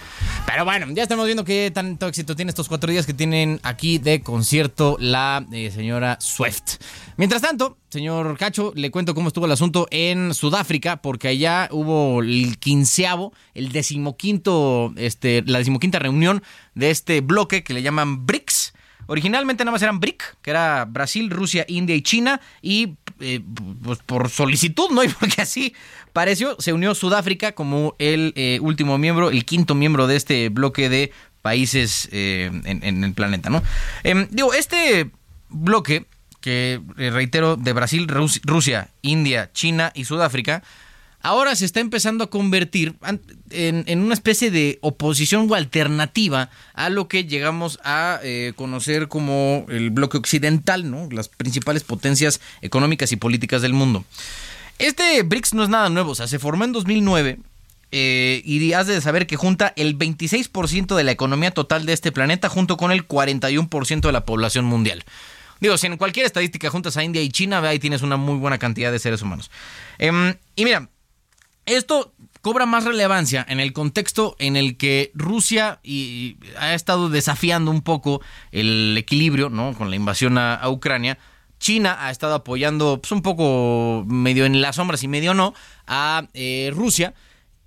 [0.46, 3.98] Pero bueno, ya estamos viendo qué tanto éxito tiene estos cuatro días que tienen aquí
[3.98, 6.78] de concierto la eh, señora Swift.
[7.16, 12.21] Mientras tanto, señor Cacho, le cuento cómo estuvo el asunto en Sudáfrica, porque allá hubo
[12.22, 16.42] el quinceavo, el decimoquinto, este, la decimoquinta reunión
[16.74, 18.72] de este bloque que le llaman BRICS.
[19.06, 23.40] Originalmente nada más eran BRIC, que era Brasil, Rusia, India y China, y eh,
[23.82, 25.02] pues por solicitud, ¿no?
[25.04, 25.74] Y porque así
[26.12, 30.88] pareció, se unió Sudáfrica como el eh, último miembro, el quinto miembro de este bloque
[30.88, 33.62] de países eh, en, el planeta, ¿no?
[34.04, 35.10] Em, digo, este
[35.48, 36.06] bloque,
[36.40, 40.62] que reitero, de Brasil, Rusia, India, China y Sudáfrica,
[41.22, 42.94] ahora se está empezando a convertir
[43.50, 49.66] en, una especie de oposición o alternativa a lo que llegamos a eh, conocer como
[49.68, 51.08] el bloque occidental, ¿no?
[51.10, 54.04] las principales potencias económicas y políticas del mundo.
[54.78, 57.38] Este BRICS no es nada nuevo, o sea, se formó en 2009
[57.92, 62.10] eh, y has de saber que junta el 26% de la economía total de este
[62.10, 65.04] planeta junto con el 41% de la población mundial.
[65.60, 68.58] Digo, si en cualquier estadística juntas a India y China, ahí tienes una muy buena
[68.58, 69.48] cantidad de seres humanos.
[69.98, 70.88] Em, y mira,
[71.66, 77.70] esto cobra más relevancia en el contexto en el que Rusia y, ha estado desafiando
[77.70, 78.20] un poco
[78.50, 79.74] el equilibrio ¿no?
[79.74, 81.18] con la invasión a, Ucrania.
[81.58, 85.54] China ha estado apoyando pues, un poco medio en las sombras y medio no
[85.86, 87.14] a eh, Rusia.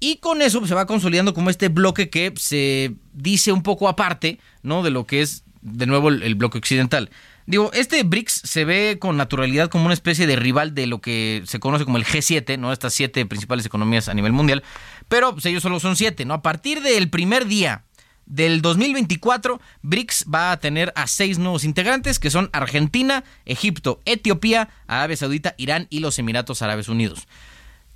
[0.01, 4.39] Y con eso se va consolidando como este bloque que se dice un poco aparte
[4.62, 4.84] ¿no?
[4.84, 7.10] de lo que es de nuevo el bloque occidental.
[7.47, 11.43] Digo, este BRICS se ve con naturalidad como una especie de rival de lo que
[11.45, 12.73] se conoce como el G7, ¿no?
[12.73, 14.63] Estas siete principales economías a nivel mundial.
[15.08, 16.34] Pero pues, ellos solo son siete, ¿no?
[16.34, 17.84] A partir del primer día
[18.25, 24.69] del 2024, BRICS va a tener a seis nuevos integrantes, que son Argentina, Egipto, Etiopía,
[24.88, 27.27] Arabia Saudita, Irán y los Emiratos Árabes Unidos.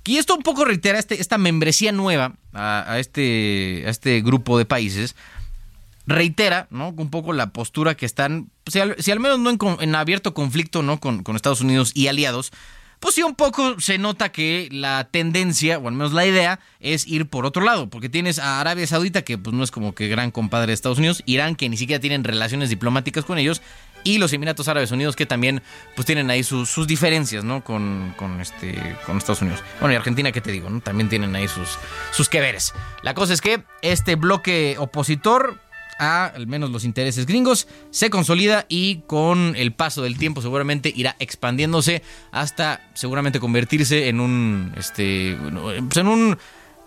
[0.04, 4.64] Y esto un poco reitera este, esta membresía nueva a, este, a este grupo de
[4.64, 5.14] países,
[6.10, 6.88] reitera, ¿no?
[6.90, 11.00] Un poco la postura que están, si al, menos no en, abierto conflicto, ¿no?
[11.00, 12.52] Con, Estados Unidos y aliados,
[12.98, 17.06] pues sí un poco se nota que la tendencia, o al menos la idea, es
[17.06, 20.08] ir por otro lado, porque tienes a Arabia Saudita, que pues no es como que
[20.08, 23.62] gran compadre de Estados Unidos, Irán, que ni siquiera tienen relaciones diplomáticas con ellos,
[24.04, 25.62] y los Emiratos Árabes Unidos, que también
[25.94, 27.62] pues tienen ahí sus, sus diferencias, ¿no?
[27.62, 29.62] Con, con, este, con Estados Unidos.
[29.78, 30.70] Bueno, y Argentina, ¿qué te digo?
[30.70, 30.80] ¿no?
[30.80, 31.78] También tienen ahí sus,
[32.10, 32.74] sus que veres.
[33.02, 35.58] La cosa es que este bloque opositor
[36.00, 40.92] a al menos los intereses gringos, se consolida y con el paso del tiempo seguramente
[40.96, 45.36] irá expandiéndose hasta seguramente convertirse en un, este,
[45.88, 46.38] pues en un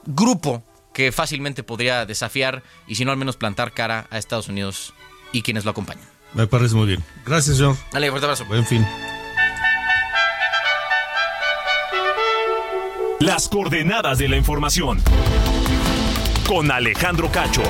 [0.05, 4.93] grupo que fácilmente podría desafiar y si no al menos plantar cara a Estados Unidos
[5.31, 6.05] y quienes lo acompañan.
[6.33, 7.03] Me parece muy bien.
[7.25, 7.77] Gracias, señor.
[7.91, 8.45] Dale, fuerte abrazo.
[8.45, 8.85] Buen fin.
[13.19, 15.01] Las coordenadas de la información.
[16.47, 17.63] Con Alejandro Cacho.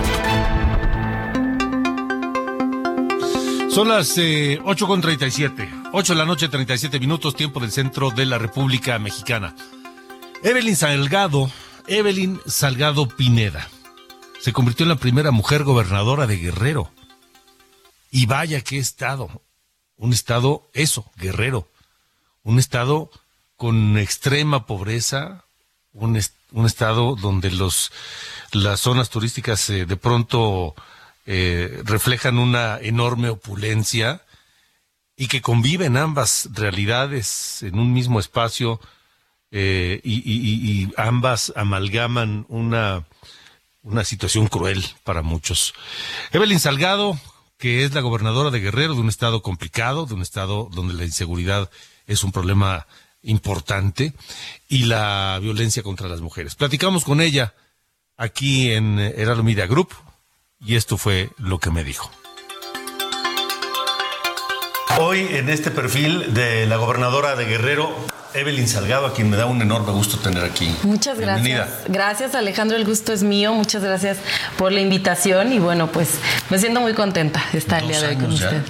[3.74, 8.38] Son las eh, 8.37, 8 de la noche, 37 minutos, tiempo del centro de la
[8.38, 9.56] República Mexicana.
[10.44, 11.50] Evelyn Salgado,
[11.88, 13.68] Evelyn Salgado Pineda,
[14.40, 16.92] se convirtió en la primera mujer gobernadora de Guerrero.
[18.12, 19.42] Y vaya qué estado,
[19.98, 21.68] un estado, eso, Guerrero,
[22.44, 23.10] un estado
[23.58, 25.46] con extrema pobreza,
[25.94, 27.92] un, estado donde los,
[28.52, 30.76] las zonas turísticas eh, de pronto
[31.26, 34.22] eh, reflejan una enorme opulencia
[35.16, 38.80] y que conviven ambas realidades en un mismo espacio
[39.52, 43.06] eh, y, ambas amalgaman una,
[43.84, 45.74] una situación cruel para muchos.
[46.32, 47.18] Evelyn Salgado,
[47.58, 51.06] que es la gobernadora de Guerrero, de un estado complicado, de un estado donde la
[51.06, 51.70] inseguridad
[52.08, 52.88] es un problema
[53.22, 54.14] importante
[54.68, 56.56] y la violencia contra las mujeres.
[56.56, 57.54] Platicamos con ella
[58.18, 59.94] aquí en Heraldo Media Group
[60.66, 62.10] y esto fue lo que me dijo.
[65.00, 67.96] Hoy en este perfil de la gobernadora de Guerrero,
[68.36, 70.74] Evelyn Salgado, a quien me da un enorme gusto tener aquí.
[70.84, 71.44] Muchas gracias.
[71.44, 71.80] Bienvenida.
[71.88, 73.54] Gracias Alejandro, el gusto es mío.
[73.54, 74.18] Muchas gracias
[74.58, 78.08] por la invitación y bueno, pues me siento muy contenta de estar el día de
[78.08, 78.62] hoy con ya, usted.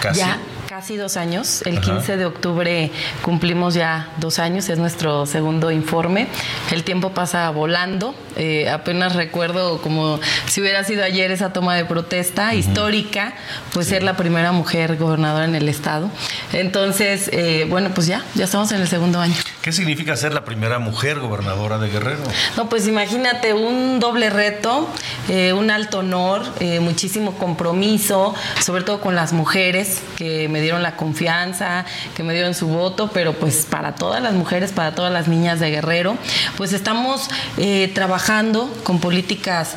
[0.00, 0.20] casi.
[0.20, 0.38] Ya
[0.82, 1.62] casi dos años.
[1.64, 1.92] El Ajá.
[1.92, 2.90] 15 de octubre
[3.22, 6.26] cumplimos ya dos años, es nuestro segundo informe.
[6.72, 8.16] El tiempo pasa volando.
[8.34, 13.32] Eh, apenas recuerdo como si hubiera sido ayer esa toma de protesta histórica,
[13.72, 16.10] pues ser la primera mujer gobernadora en el estado.
[16.52, 19.36] Entonces, eh, bueno, pues ya, ya estamos en el segundo año.
[19.62, 22.24] ¿Qué significa ser la primera mujer gobernadora de Guerrero?
[22.56, 24.88] No, pues imagínate un doble reto,
[25.28, 30.82] eh, un alto honor, eh, muchísimo compromiso, sobre todo con las mujeres que me dieron
[30.82, 31.84] la confianza,
[32.16, 35.60] que me dieron su voto, pero pues para todas las mujeres, para todas las niñas
[35.60, 36.16] de Guerrero,
[36.56, 39.76] pues estamos eh, trabajando con políticas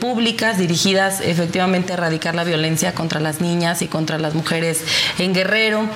[0.00, 4.82] públicas dirigidas efectivamente a erradicar la violencia contra las niñas y contra las mujeres
[5.18, 5.86] en Guerrero.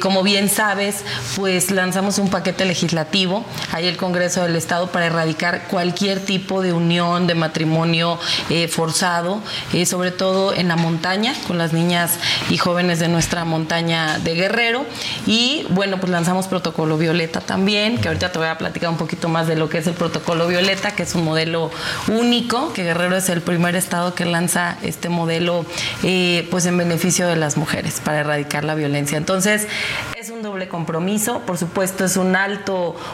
[0.00, 1.02] Como bien sabes,
[1.36, 6.72] pues lanzamos un paquete legislativo ahí el Congreso del Estado para erradicar cualquier tipo de
[6.72, 8.18] unión, de matrimonio
[8.50, 9.40] eh, forzado,
[9.72, 12.18] eh, sobre todo en la montaña, con las niñas
[12.50, 14.84] y jóvenes de nuestra montaña de Guerrero.
[15.24, 19.28] Y bueno, pues lanzamos protocolo Violeta también, que ahorita te voy a platicar un poquito
[19.28, 21.70] más de lo que es el protocolo Violeta, que es un modelo
[22.08, 25.64] único, que Guerrero es el primer estado que lanza este modelo
[26.02, 29.16] eh, pues en beneficio de las mujeres para erradicar la violencia.
[29.16, 29.68] Entonces,
[30.18, 32.63] es un doble compromiso, por supuesto es un alto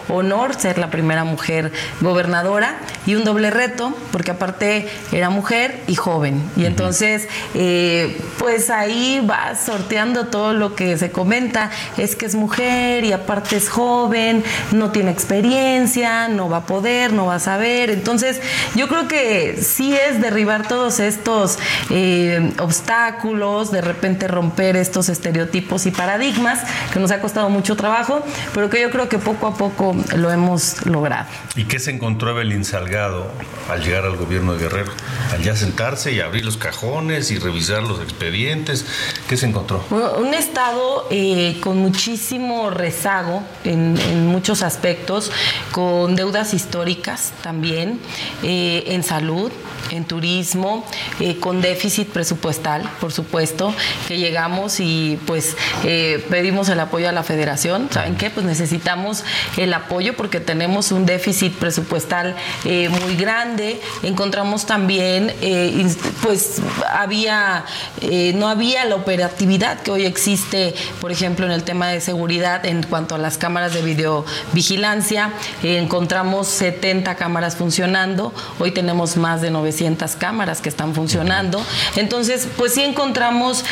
[0.08, 5.94] honor ser la primera mujer gobernadora y un doble reto, porque aparte era mujer y
[5.94, 6.42] joven.
[6.56, 12.34] Y entonces, eh, pues ahí vas sorteando todo lo que se comenta, es que es
[12.34, 17.40] mujer y aparte es joven, no tiene experiencia, no va a poder, no va a
[17.40, 17.90] saber.
[17.90, 18.40] Entonces,
[18.74, 21.58] yo creo que sí es derribar todos estos
[21.90, 26.60] eh, obstáculos, de repente romper estos estereotipos y paradigmas,
[26.92, 28.22] que nos ha costado mucho trabajo,
[28.54, 31.26] pero que yo creo que poco a poco lo hemos logrado.
[31.56, 33.30] ¿Y qué se encontró Evelyn Salgado
[33.68, 34.92] al llegar al gobierno de Guerrero?
[35.32, 38.86] Al ya sentarse y abrir los cajones y revisar los expedientes,
[39.28, 39.84] ¿qué se encontró?
[39.90, 45.30] Bueno, Un estado eh, con muchísimo rezago en, en muchos aspectos,
[45.72, 48.00] con deudas históricas también,
[48.42, 49.50] eh, en salud,
[49.90, 50.86] en turismo,
[51.18, 53.74] eh, con déficit presupuestal, por supuesto,
[54.06, 57.88] que llegamos y pues eh, pedimos el apoyo a la federación.
[57.90, 58.30] ¿Saben qué?
[58.30, 59.24] Pues necesitamos
[59.56, 63.80] el apoyo porque tenemos un déficit presupuestal eh, muy grande.
[64.02, 65.86] Encontramos también, eh,
[66.22, 66.60] pues
[66.92, 67.64] había,
[68.00, 72.64] eh, no había la operatividad que hoy existe, por ejemplo, en el tema de seguridad
[72.66, 75.32] en cuanto a las cámaras de videovigilancia.
[75.62, 81.64] Encontramos 70 cámaras funcionando, hoy tenemos más de 900 cámaras que están funcionando.
[81.96, 83.64] Entonces, pues sí encontramos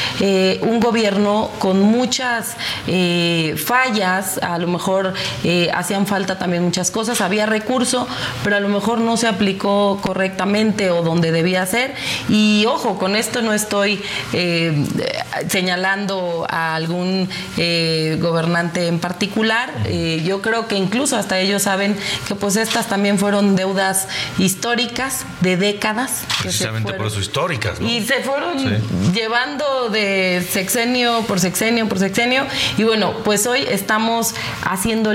[0.60, 2.56] un gobierno con muchas
[3.56, 5.14] fallas, a lo mejor
[5.50, 8.06] eh, hacían falta también muchas cosas, había recurso,
[8.44, 11.94] pero a lo mejor no se aplicó correctamente o donde debía ser.
[12.28, 14.02] Y ojo, con esto no estoy
[14.34, 14.84] eh,
[15.48, 19.70] señalando a algún eh, gobernante en particular.
[20.22, 21.96] Yo creo que incluso hasta ellos saben
[22.26, 26.24] que pues estas también fueron deudas históricas de décadas.
[26.42, 27.88] Precisamente por eso históricas, ¿no?
[27.88, 28.68] y se fueron Sí.
[29.14, 32.44] llevando de sexenio por sexenio por sexenio.
[32.76, 35.12] Y bueno, pues hoy estamos haciendo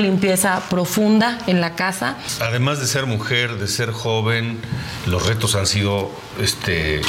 [0.70, 2.18] profunda en la casa.
[2.40, 4.62] Además de ser mujer, de ser joven,
[5.06, 6.12] los retos han sido
[6.42, 7.02] este,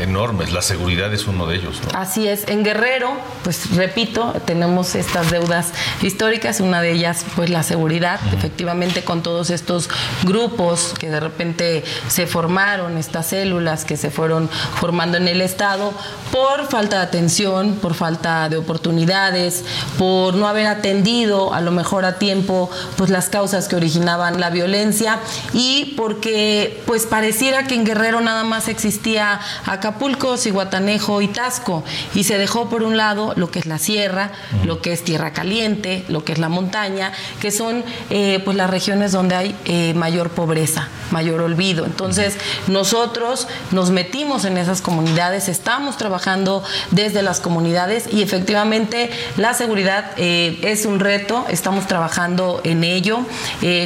[0.00, 0.52] enormes.
[0.52, 1.80] La seguridad es uno de ellos.
[1.82, 1.98] ¿no?
[1.98, 3.12] Así es, en Guerrero,
[3.44, 9.50] pues repito, tenemos estas deudas históricas, una de ellas pues la seguridad, efectivamente con todos
[9.50, 9.88] estos
[10.24, 15.92] grupos que de repente se formaron, estas células que se fueron formando en el Estado
[16.32, 19.64] por falta de atención, por falta de oportunidades,
[19.98, 24.50] por no haber atendido a lo mejor a tiempo pues las causas que originaban la
[24.50, 25.20] violencia
[25.52, 31.84] y porque pues pareciera que en Guerrero nada más existía Acapulco, Cihuatanejo y Tasco
[32.14, 34.32] y se dejó por un lado lo que es la sierra,
[34.64, 38.70] lo que es tierra caliente, lo que es la montaña, que son eh, pues las
[38.70, 41.84] regiones donde hay eh, mayor pobreza, mayor olvido.
[41.84, 42.36] Entonces
[42.66, 50.12] nosotros nos metimos en esas comunidades, estamos trabajando desde las comunidades y efectivamente la seguridad
[50.16, 53.20] eh, es un reto, estamos trabajando en ello.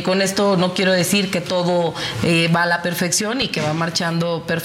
[0.04, 1.94] Con esto no quiero decir que todo
[2.54, 4.59] va a la perfección y que va marchando perfectamente.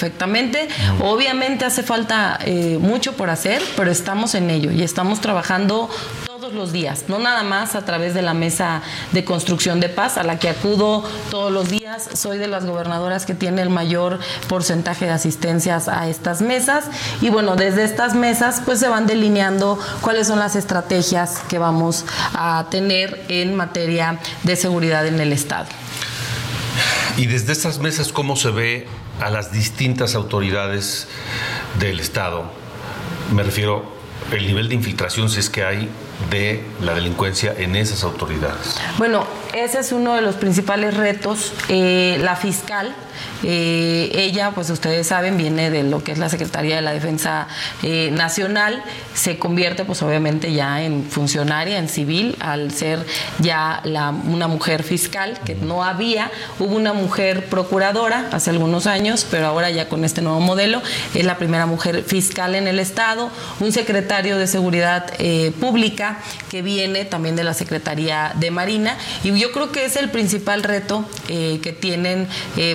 [1.01, 5.89] Obviamente hace falta eh, mucho por hacer, pero estamos en ello y estamos trabajando
[6.25, 8.81] todos los días, no nada más a través de la mesa
[9.13, 12.07] de construcción de paz a la que acudo todos los días.
[12.13, 16.85] Soy de las gobernadoras que tiene el mayor porcentaje de asistencias a estas mesas
[17.21, 22.05] y bueno, desde estas mesas pues se van delineando cuáles son las estrategias que vamos
[22.33, 25.67] a tener en materia de seguridad en el Estado.
[27.17, 28.87] Y desde estas mesas, ¿cómo se ve
[29.20, 31.07] a las distintas autoridades
[31.80, 32.45] del Estado?
[33.32, 33.95] Me refiero
[34.32, 35.89] el nivel de infiltración, si es que hay,
[36.30, 38.76] de la delincuencia en esas autoridades.
[38.97, 41.53] Bueno, ese es uno de los principales retos.
[41.69, 42.93] Eh, la fiscal.
[43.43, 47.47] Eh, ella, pues ustedes saben, viene de lo que es la Secretaría de la Defensa
[47.83, 48.83] eh, Nacional,
[49.13, 53.05] se convierte pues obviamente ya en funcionaria, en civil, al ser
[53.39, 53.81] ya
[54.27, 59.69] una mujer fiscal, que no había, hubo una mujer procuradora hace algunos años, pero ahora
[59.69, 60.81] ya con este nuevo modelo
[61.13, 63.29] es la primera mujer fiscal en el Estado,
[63.59, 65.13] un secretario de Seguridad
[65.59, 70.63] Pública que viene también de la Secretaría de Marina, y creo que es el principal
[70.63, 72.27] reto que tienen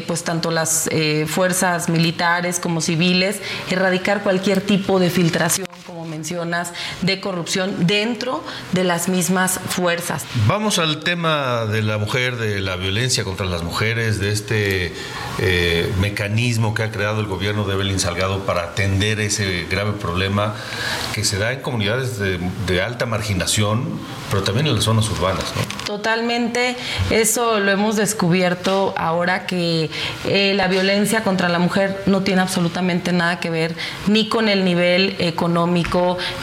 [0.06, 3.40] pues tanto las eh, fuerzas militares como civiles,
[3.70, 6.72] erradicar cualquier tipo de filtración, como mencionas,
[7.02, 10.24] de corrupción dentro de las mismas fuerzas.
[10.46, 14.94] Vamos al tema de la mujer, de la violencia contra las mujeres, de este
[15.40, 20.54] eh, mecanismo que ha creado el gobierno de Evelyn Salgado para atender ese grave problema
[21.12, 22.38] que se da en comunidades de,
[22.68, 23.98] de alta marginación,
[24.30, 25.44] pero también en las zonas urbanas.
[25.56, 25.80] ¿no?
[25.90, 26.76] Totalmente,
[27.10, 29.90] eso lo hemos descubierto ahora que
[30.24, 33.74] eh, la violencia contra la mujer no tiene absolutamente nada que ver
[34.06, 35.79] ni con el nivel económico,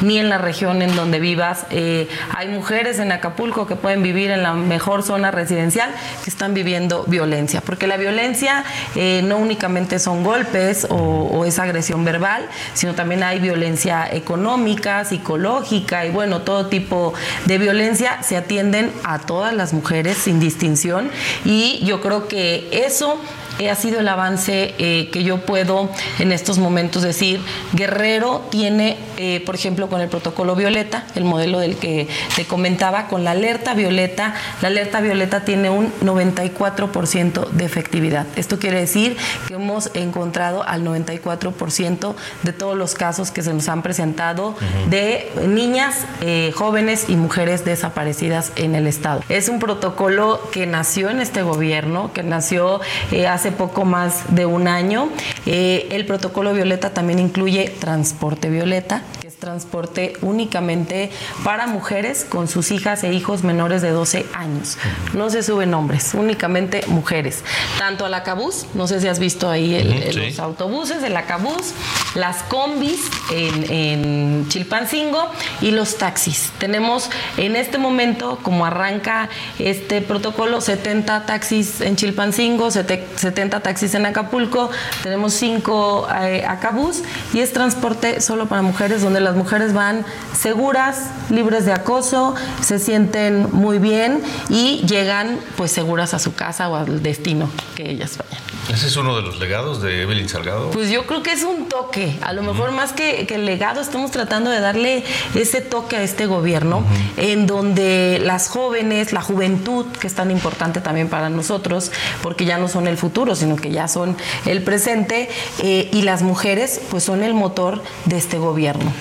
[0.02, 1.66] ni en la región en donde vivas.
[1.70, 5.90] Eh, hay mujeres en Acapulco que pueden vivir en la mejor zona residencial
[6.24, 8.64] que están viviendo violencia, porque la violencia
[8.96, 16.06] eh, no únicamente son golpes o, es agresión verbal, sino también hay violencia económica, psicológica
[16.06, 17.14] y bueno, todo tipo
[17.46, 21.10] de violencia se atienden a todas las mujeres sin distinción
[21.46, 23.22] y yo creo que eso
[23.66, 25.90] ha sido el avance eh, que yo puedo
[26.20, 27.42] en estos momentos decir.
[27.74, 33.08] Guerrero tiene, eh, por ejemplo, con el protocolo violeta, el modelo del que te comentaba,
[33.08, 38.28] con la alerta violeta, la alerta violeta tiene un 94% de efectividad.
[38.36, 43.68] Esto quiere decir que hemos encontrado al 94% de todos los casos que se nos
[43.70, 44.56] han presentado
[44.90, 49.22] de niñas, eh, jóvenes y mujeres desaparecidas en el Estado.
[49.30, 52.82] Es un protocolo que nació en este gobierno, que nació
[53.28, 55.10] hace poco más de un año.
[55.46, 59.04] Eh, el protocolo Violeta también incluye transporte Violeta,
[59.40, 61.12] transporte únicamente
[61.44, 64.78] para mujeres con sus hijas e hijos menores de 12 años.
[65.14, 67.44] No se suben hombres, únicamente mujeres.
[67.78, 71.74] Tanto al acabús, no sé si has visto ahí los autobuses, el acabús,
[72.16, 75.30] las combis en, en Chilpancingo
[75.62, 76.52] y los taxis.
[76.58, 79.30] Tenemos en este momento, como arranca
[79.60, 84.70] este protocolo, 70 taxis en Chilpancingo, 70 70 taxis en Acapulco,
[85.04, 91.10] tenemos 5 eh, Acabús y es transporte solo para mujeres donde las mujeres van seguras,
[91.30, 96.76] libres de acoso, se sienten muy bien y llegan pues seguras a su casa o
[96.76, 98.57] al destino que ellas vayan.
[98.70, 100.72] ¿Ese es uno de los legados de Evelyn Salgado?
[100.72, 102.18] Pues yo creo que es un toque.
[102.22, 105.06] A lo mejor más que, que, el legado, estamos tratando de darle
[105.36, 106.84] ese toque a este gobierno,
[107.16, 111.92] en donde las jóvenes, la juventud, que es tan importante también para nosotros,
[112.22, 115.30] porque ya no son el futuro, sino que ya son el presente,
[115.64, 118.92] eh, y las mujeres, pues son el motor de este gobierno.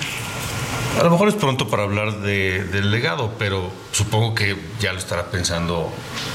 [0.97, 4.97] A lo mejor es pronto para hablar de, del legado, pero supongo que ya lo
[4.97, 5.91] estará pensando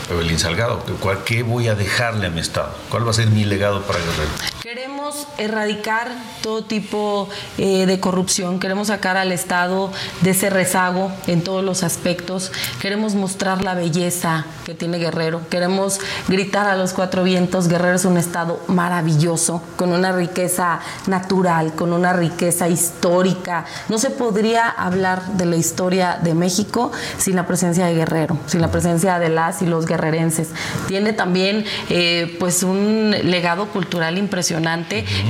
[0.08, 0.84] Evelyn Salgado.
[1.24, 2.72] ¿Qué voy a dejarle a mi Estado?
[2.88, 4.51] ¿Cuál va a ser mi legado para Guerrero?
[4.72, 6.08] Queremos erradicar
[6.42, 9.92] todo tipo eh, de corrupción, queremos sacar al Estado
[10.22, 12.50] de ese rezago en todos los aspectos,
[12.80, 18.06] queremos mostrar la belleza que tiene Guerrero, queremos gritar a los cuatro vientos, Guerrero es
[18.06, 23.66] un Estado maravilloso, con una riqueza natural, con una riqueza histórica.
[23.90, 28.62] No se podría hablar de la historia de México sin la presencia de Guerrero, sin
[28.62, 30.48] la presencia de las y los guerrerenses.
[30.88, 34.61] Tiene también eh, pues un legado cultural impresionante.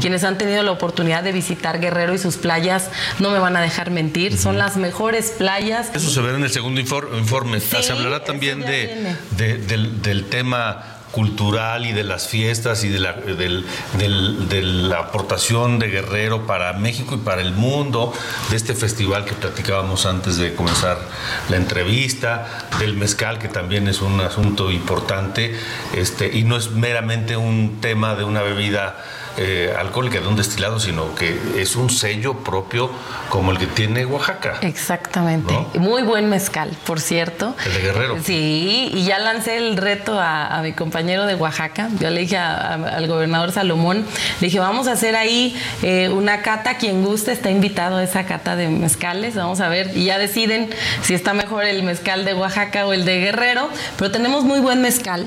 [0.00, 3.60] Quienes han tenido la oportunidad de visitar Guerrero y sus playas no me van a
[3.60, 5.90] dejar mentir, son las mejores playas.
[5.94, 7.60] Eso se verá en el segundo informe.
[7.60, 14.62] se hablará también de, del tema cultural y de las fiestas y de la, de
[14.62, 18.12] la aportación de Guerrero para México y para el mundo,
[18.50, 20.98] de este festival que platicábamos antes de comenzar
[21.48, 25.54] la entrevista, del mezcal, que también es un asunto importante,
[25.94, 28.96] este, y no es meramente un tema de una bebida
[29.38, 32.90] eh, alcohólica de un destilado, sino que es un sello propio
[33.30, 34.58] como el que tiene Oaxaca.
[34.60, 35.54] Exactamente.
[35.78, 37.54] Muy buen mezcal, por cierto.
[37.64, 38.18] El de Guerrero.
[38.22, 41.88] Sí, y ya lancé el reto a, mi compañero de Oaxaca.
[41.98, 44.04] Yo le dije al gobernador Salomón,
[44.40, 48.24] le dije, vamos a hacer ahí eh, una cata, quien guste está invitado a esa
[48.26, 50.68] cata de mezcales, vamos a ver, y ya deciden
[51.02, 54.82] si está mejor el mezcal de Oaxaca o el de Guerrero, pero tenemos muy buen
[54.82, 55.26] mezcal.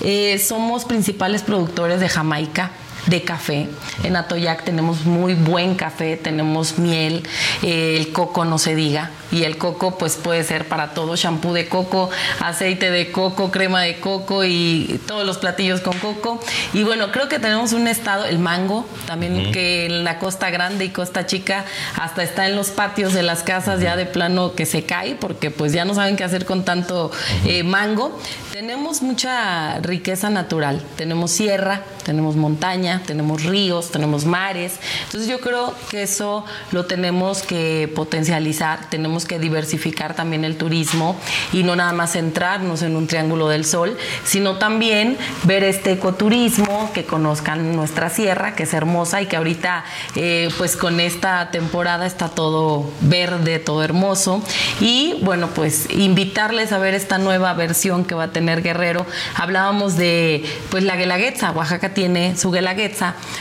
[0.00, 2.72] Eh, somos principales productores de Jamaica
[3.06, 3.68] de café.
[4.04, 7.22] En Atoyac tenemos muy buen café, tenemos miel,
[7.62, 9.10] eh, el coco no se diga.
[9.30, 13.80] Y el coco pues puede ser para todo, shampoo de coco, aceite de coco, crema
[13.80, 16.38] de coco y todos los platillos con coco.
[16.74, 20.84] Y bueno, creo que tenemos un estado, el mango, también que en la Costa Grande
[20.84, 21.64] y Costa Chica
[21.98, 25.50] hasta está en los patios de las casas ya de plano que se cae porque
[25.50, 27.10] pues ya no saben qué hacer con tanto
[27.46, 28.18] eh, mango.
[28.52, 34.74] Tenemos mucha riqueza natural, tenemos sierra, tenemos montaña, tenemos ríos, tenemos mares.
[35.04, 41.16] Entonces yo creo que eso lo tenemos que potencializar, tenemos que diversificar también el turismo
[41.52, 46.90] y no nada más centrarnos en un triángulo del sol, sino también ver este ecoturismo,
[46.92, 49.84] que conozcan nuestra sierra, que es hermosa y que ahorita
[50.16, 54.42] eh, pues con esta temporada está todo verde, todo hermoso.
[54.80, 59.06] Y bueno, pues invitarles a ver esta nueva versión que va a tener Guerrero.
[59.34, 62.81] Hablábamos de pues la Guelaguetza, Oaxaca tiene su Guelaguetza,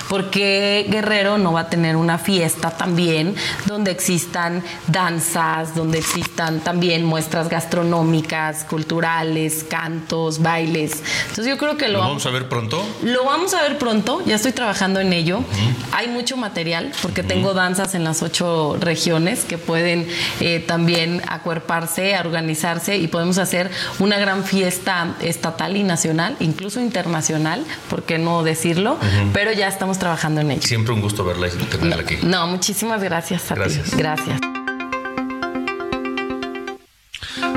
[0.10, 3.36] porque Guerrero no va a tener una fiesta también
[3.66, 11.02] donde existan danzas, donde existan también muestras gastronómicas, culturales, cantos, bailes.
[11.22, 12.84] Entonces yo creo que lo, ¿Lo vamos a ver pronto.
[13.04, 15.44] Lo vamos a ver pronto, ya estoy trabajando en ello.
[15.92, 20.08] Hay mucho material porque tengo danzas en las ocho regiones que pueden
[20.40, 27.66] eh, también acuerparse, organizarse y podemos hacer una gran fiesta estatal y nacional, incluso internacional,
[27.90, 28.98] ¿por qué no decirlo?
[29.34, 30.62] Pero ya estamos trabajando en ello.
[30.62, 32.18] Siempre un gusto verla y tenerla aquí.
[32.24, 33.92] No, muchísimas gracias a gracias.
[33.92, 33.98] ti.
[33.98, 34.40] Gracias.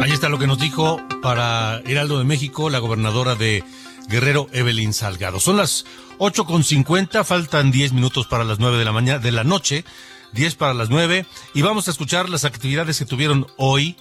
[0.02, 3.64] Ahí está lo que nos dijo para Heraldo de México la gobernadora de
[4.08, 5.40] Guerrero, Evelyn Salgado.
[5.40, 5.86] Son las
[6.18, 9.84] 8.50, faltan 10 minutos para las 9 de la mañana, de la noche,
[10.32, 13.96] 10 para las 9, y vamos a escuchar las actividades que tuvieron hoy,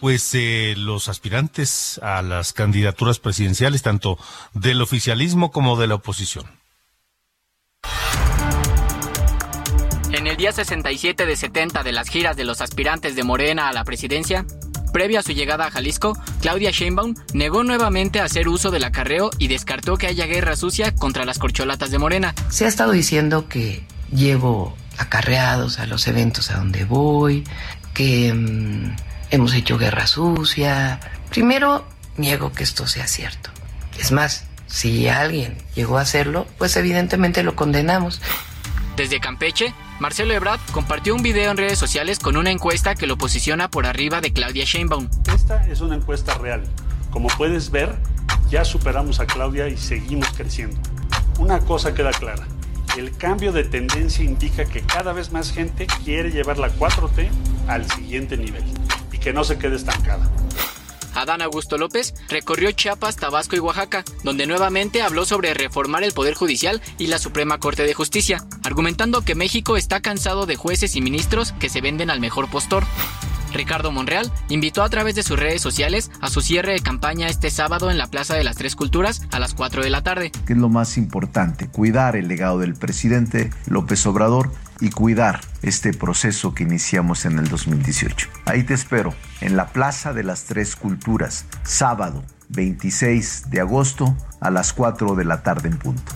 [0.00, 4.18] pues eh, los aspirantes a las candidaturas presidenciales, tanto
[4.54, 6.59] del oficialismo como de la oposición.
[10.12, 13.72] En el día 67 de 70 de las giras de los aspirantes de Morena a
[13.72, 14.44] la presidencia,
[14.92, 19.48] Previo a su llegada a Jalisco, Claudia Sheinbaum negó nuevamente hacer uso del acarreo y
[19.48, 22.34] descartó que haya guerra sucia contra las corcholatas de Morena.
[22.48, 27.44] Se ha estado diciendo que llevo acarreados a los eventos a donde voy,
[27.94, 28.96] que mm,
[29.30, 30.98] hemos hecho guerra sucia.
[31.30, 31.86] Primero,
[32.16, 33.50] niego que esto sea cierto.
[33.98, 38.20] Es más, si alguien llegó a hacerlo, pues evidentemente lo condenamos.
[38.96, 43.18] Desde Campeche, Marcelo Ebrard compartió un video en redes sociales con una encuesta que lo
[43.18, 45.08] posiciona por arriba de Claudia Sheinbaum.
[45.34, 46.62] Esta es una encuesta real.
[47.10, 47.96] Como puedes ver,
[48.48, 50.78] ya superamos a Claudia y seguimos creciendo.
[51.38, 52.46] Una cosa queda clara.
[52.96, 57.28] El cambio de tendencia indica que cada vez más gente quiere llevar la 4T
[57.66, 58.64] al siguiente nivel
[59.12, 60.30] y que no se quede estancada.
[61.14, 66.34] Adán Augusto López recorrió Chiapas, Tabasco y Oaxaca, donde nuevamente habló sobre reformar el Poder
[66.34, 71.00] Judicial y la Suprema Corte de Justicia, argumentando que México está cansado de jueces y
[71.00, 72.84] ministros que se venden al mejor postor.
[73.52, 77.50] Ricardo Monreal invitó a través de sus redes sociales a su cierre de campaña este
[77.50, 80.30] sábado en la Plaza de las Tres Culturas a las 4 de la tarde.
[80.46, 81.68] ¿Qué es lo más importante?
[81.68, 87.48] Cuidar el legado del presidente López Obrador y cuidar este proceso que iniciamos en el
[87.48, 88.28] 2018.
[88.46, 94.50] Ahí te espero, en la Plaza de las Tres Culturas, sábado 26 de agosto a
[94.50, 96.12] las 4 de la tarde en punto.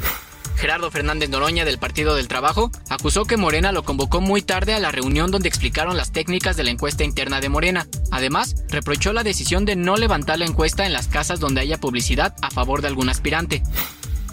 [0.56, 4.80] Gerardo Fernández Noroña del Partido del Trabajo acusó que Morena lo convocó muy tarde a
[4.80, 7.86] la reunión donde explicaron las técnicas de la encuesta interna de Morena.
[8.10, 12.34] Además, reprochó la decisión de no levantar la encuesta en las casas donde haya publicidad
[12.40, 13.62] a favor de algún aspirante.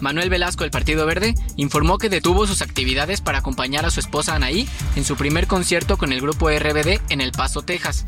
[0.02, 4.34] Manuel Velasco del Partido Verde informó que detuvo sus actividades para acompañar a su esposa
[4.34, 8.04] Anaí en su primer concierto con el grupo RBD en El Paso, Texas.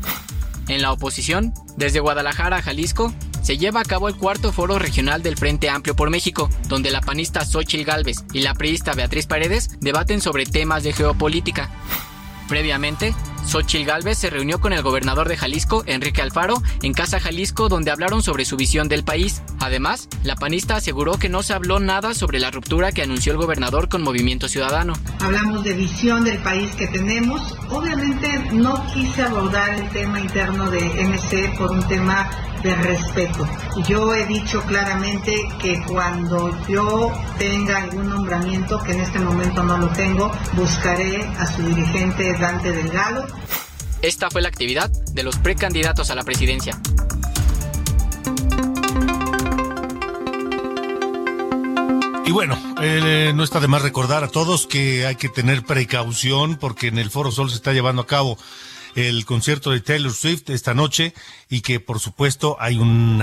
[0.67, 5.23] En la oposición, desde Guadalajara a Jalisco, se lleva a cabo el cuarto foro regional
[5.23, 9.79] del Frente Amplio por México, donde la panista Xochitl Gálvez y la priista Beatriz Paredes
[9.79, 11.69] debaten sobre temas de geopolítica.
[12.47, 13.15] Previamente,
[13.45, 17.91] Xochitl Gálvez se reunió con el gobernador de Jalisco, Enrique Alfaro, en Casa Jalisco, donde
[17.91, 19.41] hablaron sobre su visión del país.
[19.59, 23.37] Además, la panista aseguró que no se habló nada sobre la ruptura que anunció el
[23.37, 24.93] gobernador con Movimiento Ciudadano.
[25.19, 27.55] Hablamos de visión del país que tenemos.
[27.69, 32.29] Obviamente no quise abordar el tema interno de MC por un tema
[32.65, 33.47] de respeto.
[33.87, 39.77] Yo he dicho claramente que cuando yo tenga algún nombramiento, que en este momento no
[39.77, 43.27] lo tengo, buscaré a su dirigente Dante Delgado.
[44.01, 46.79] Esta fue la actividad de los precandidatos a la presidencia.
[52.25, 56.55] Y bueno, eh, no está de más recordar a todos que hay que tener precaución
[56.55, 58.39] porque en el Foro Sol se está llevando a cabo
[58.95, 61.13] el concierto de Taylor Swift esta noche
[61.49, 63.21] y que por supuesto hay un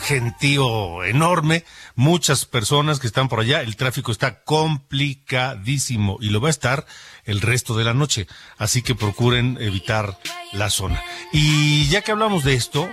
[0.00, 6.48] gentío enorme, muchas personas que están por allá, el tráfico está complicadísimo y lo va
[6.48, 6.86] a estar
[7.24, 8.26] el resto de la noche,
[8.58, 10.18] así que procuren evitar
[10.52, 11.02] la zona.
[11.32, 12.88] Y ya que hablamos de esto,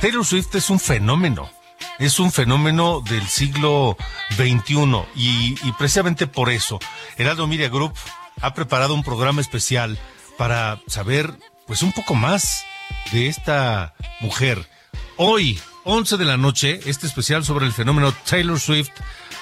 [0.00, 1.50] Taylor Swift es un fenómeno.
[1.98, 3.96] Es un fenómeno del siglo
[4.36, 6.78] XXI y, precisamente por eso,
[7.16, 7.92] Heraldo Media Group
[8.40, 9.98] ha preparado un programa especial
[10.38, 11.32] para saber
[11.66, 12.64] pues un poco más
[13.12, 14.68] de esta mujer.
[15.16, 18.90] Hoy, 11 de la noche, este especial sobre el fenómeno Taylor Swift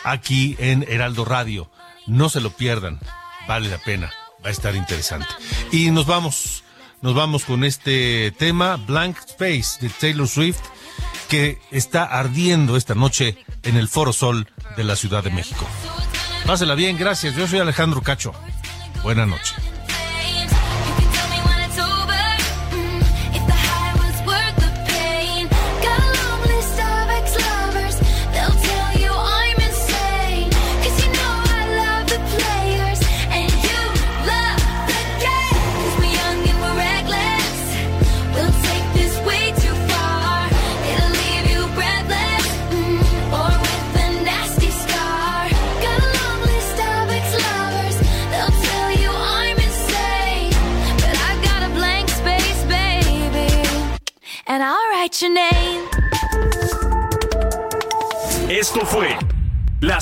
[0.05, 1.71] aquí en Heraldo Radio.
[2.07, 2.99] No se lo pierdan,
[3.47, 4.11] vale la pena,
[4.45, 5.29] va a estar interesante.
[5.73, 6.65] Y nos vamos,
[7.03, 10.61] nos vamos con este tema, Blank Space de Taylor Swift
[11.29, 15.65] que está ardiendo esta noche en el Foro Sol de la Ciudad de México.
[16.45, 17.37] Pásela bien, gracias.
[17.37, 18.35] Yo soy Alejandro Cacho.
[19.05, 19.70] Buenas noches.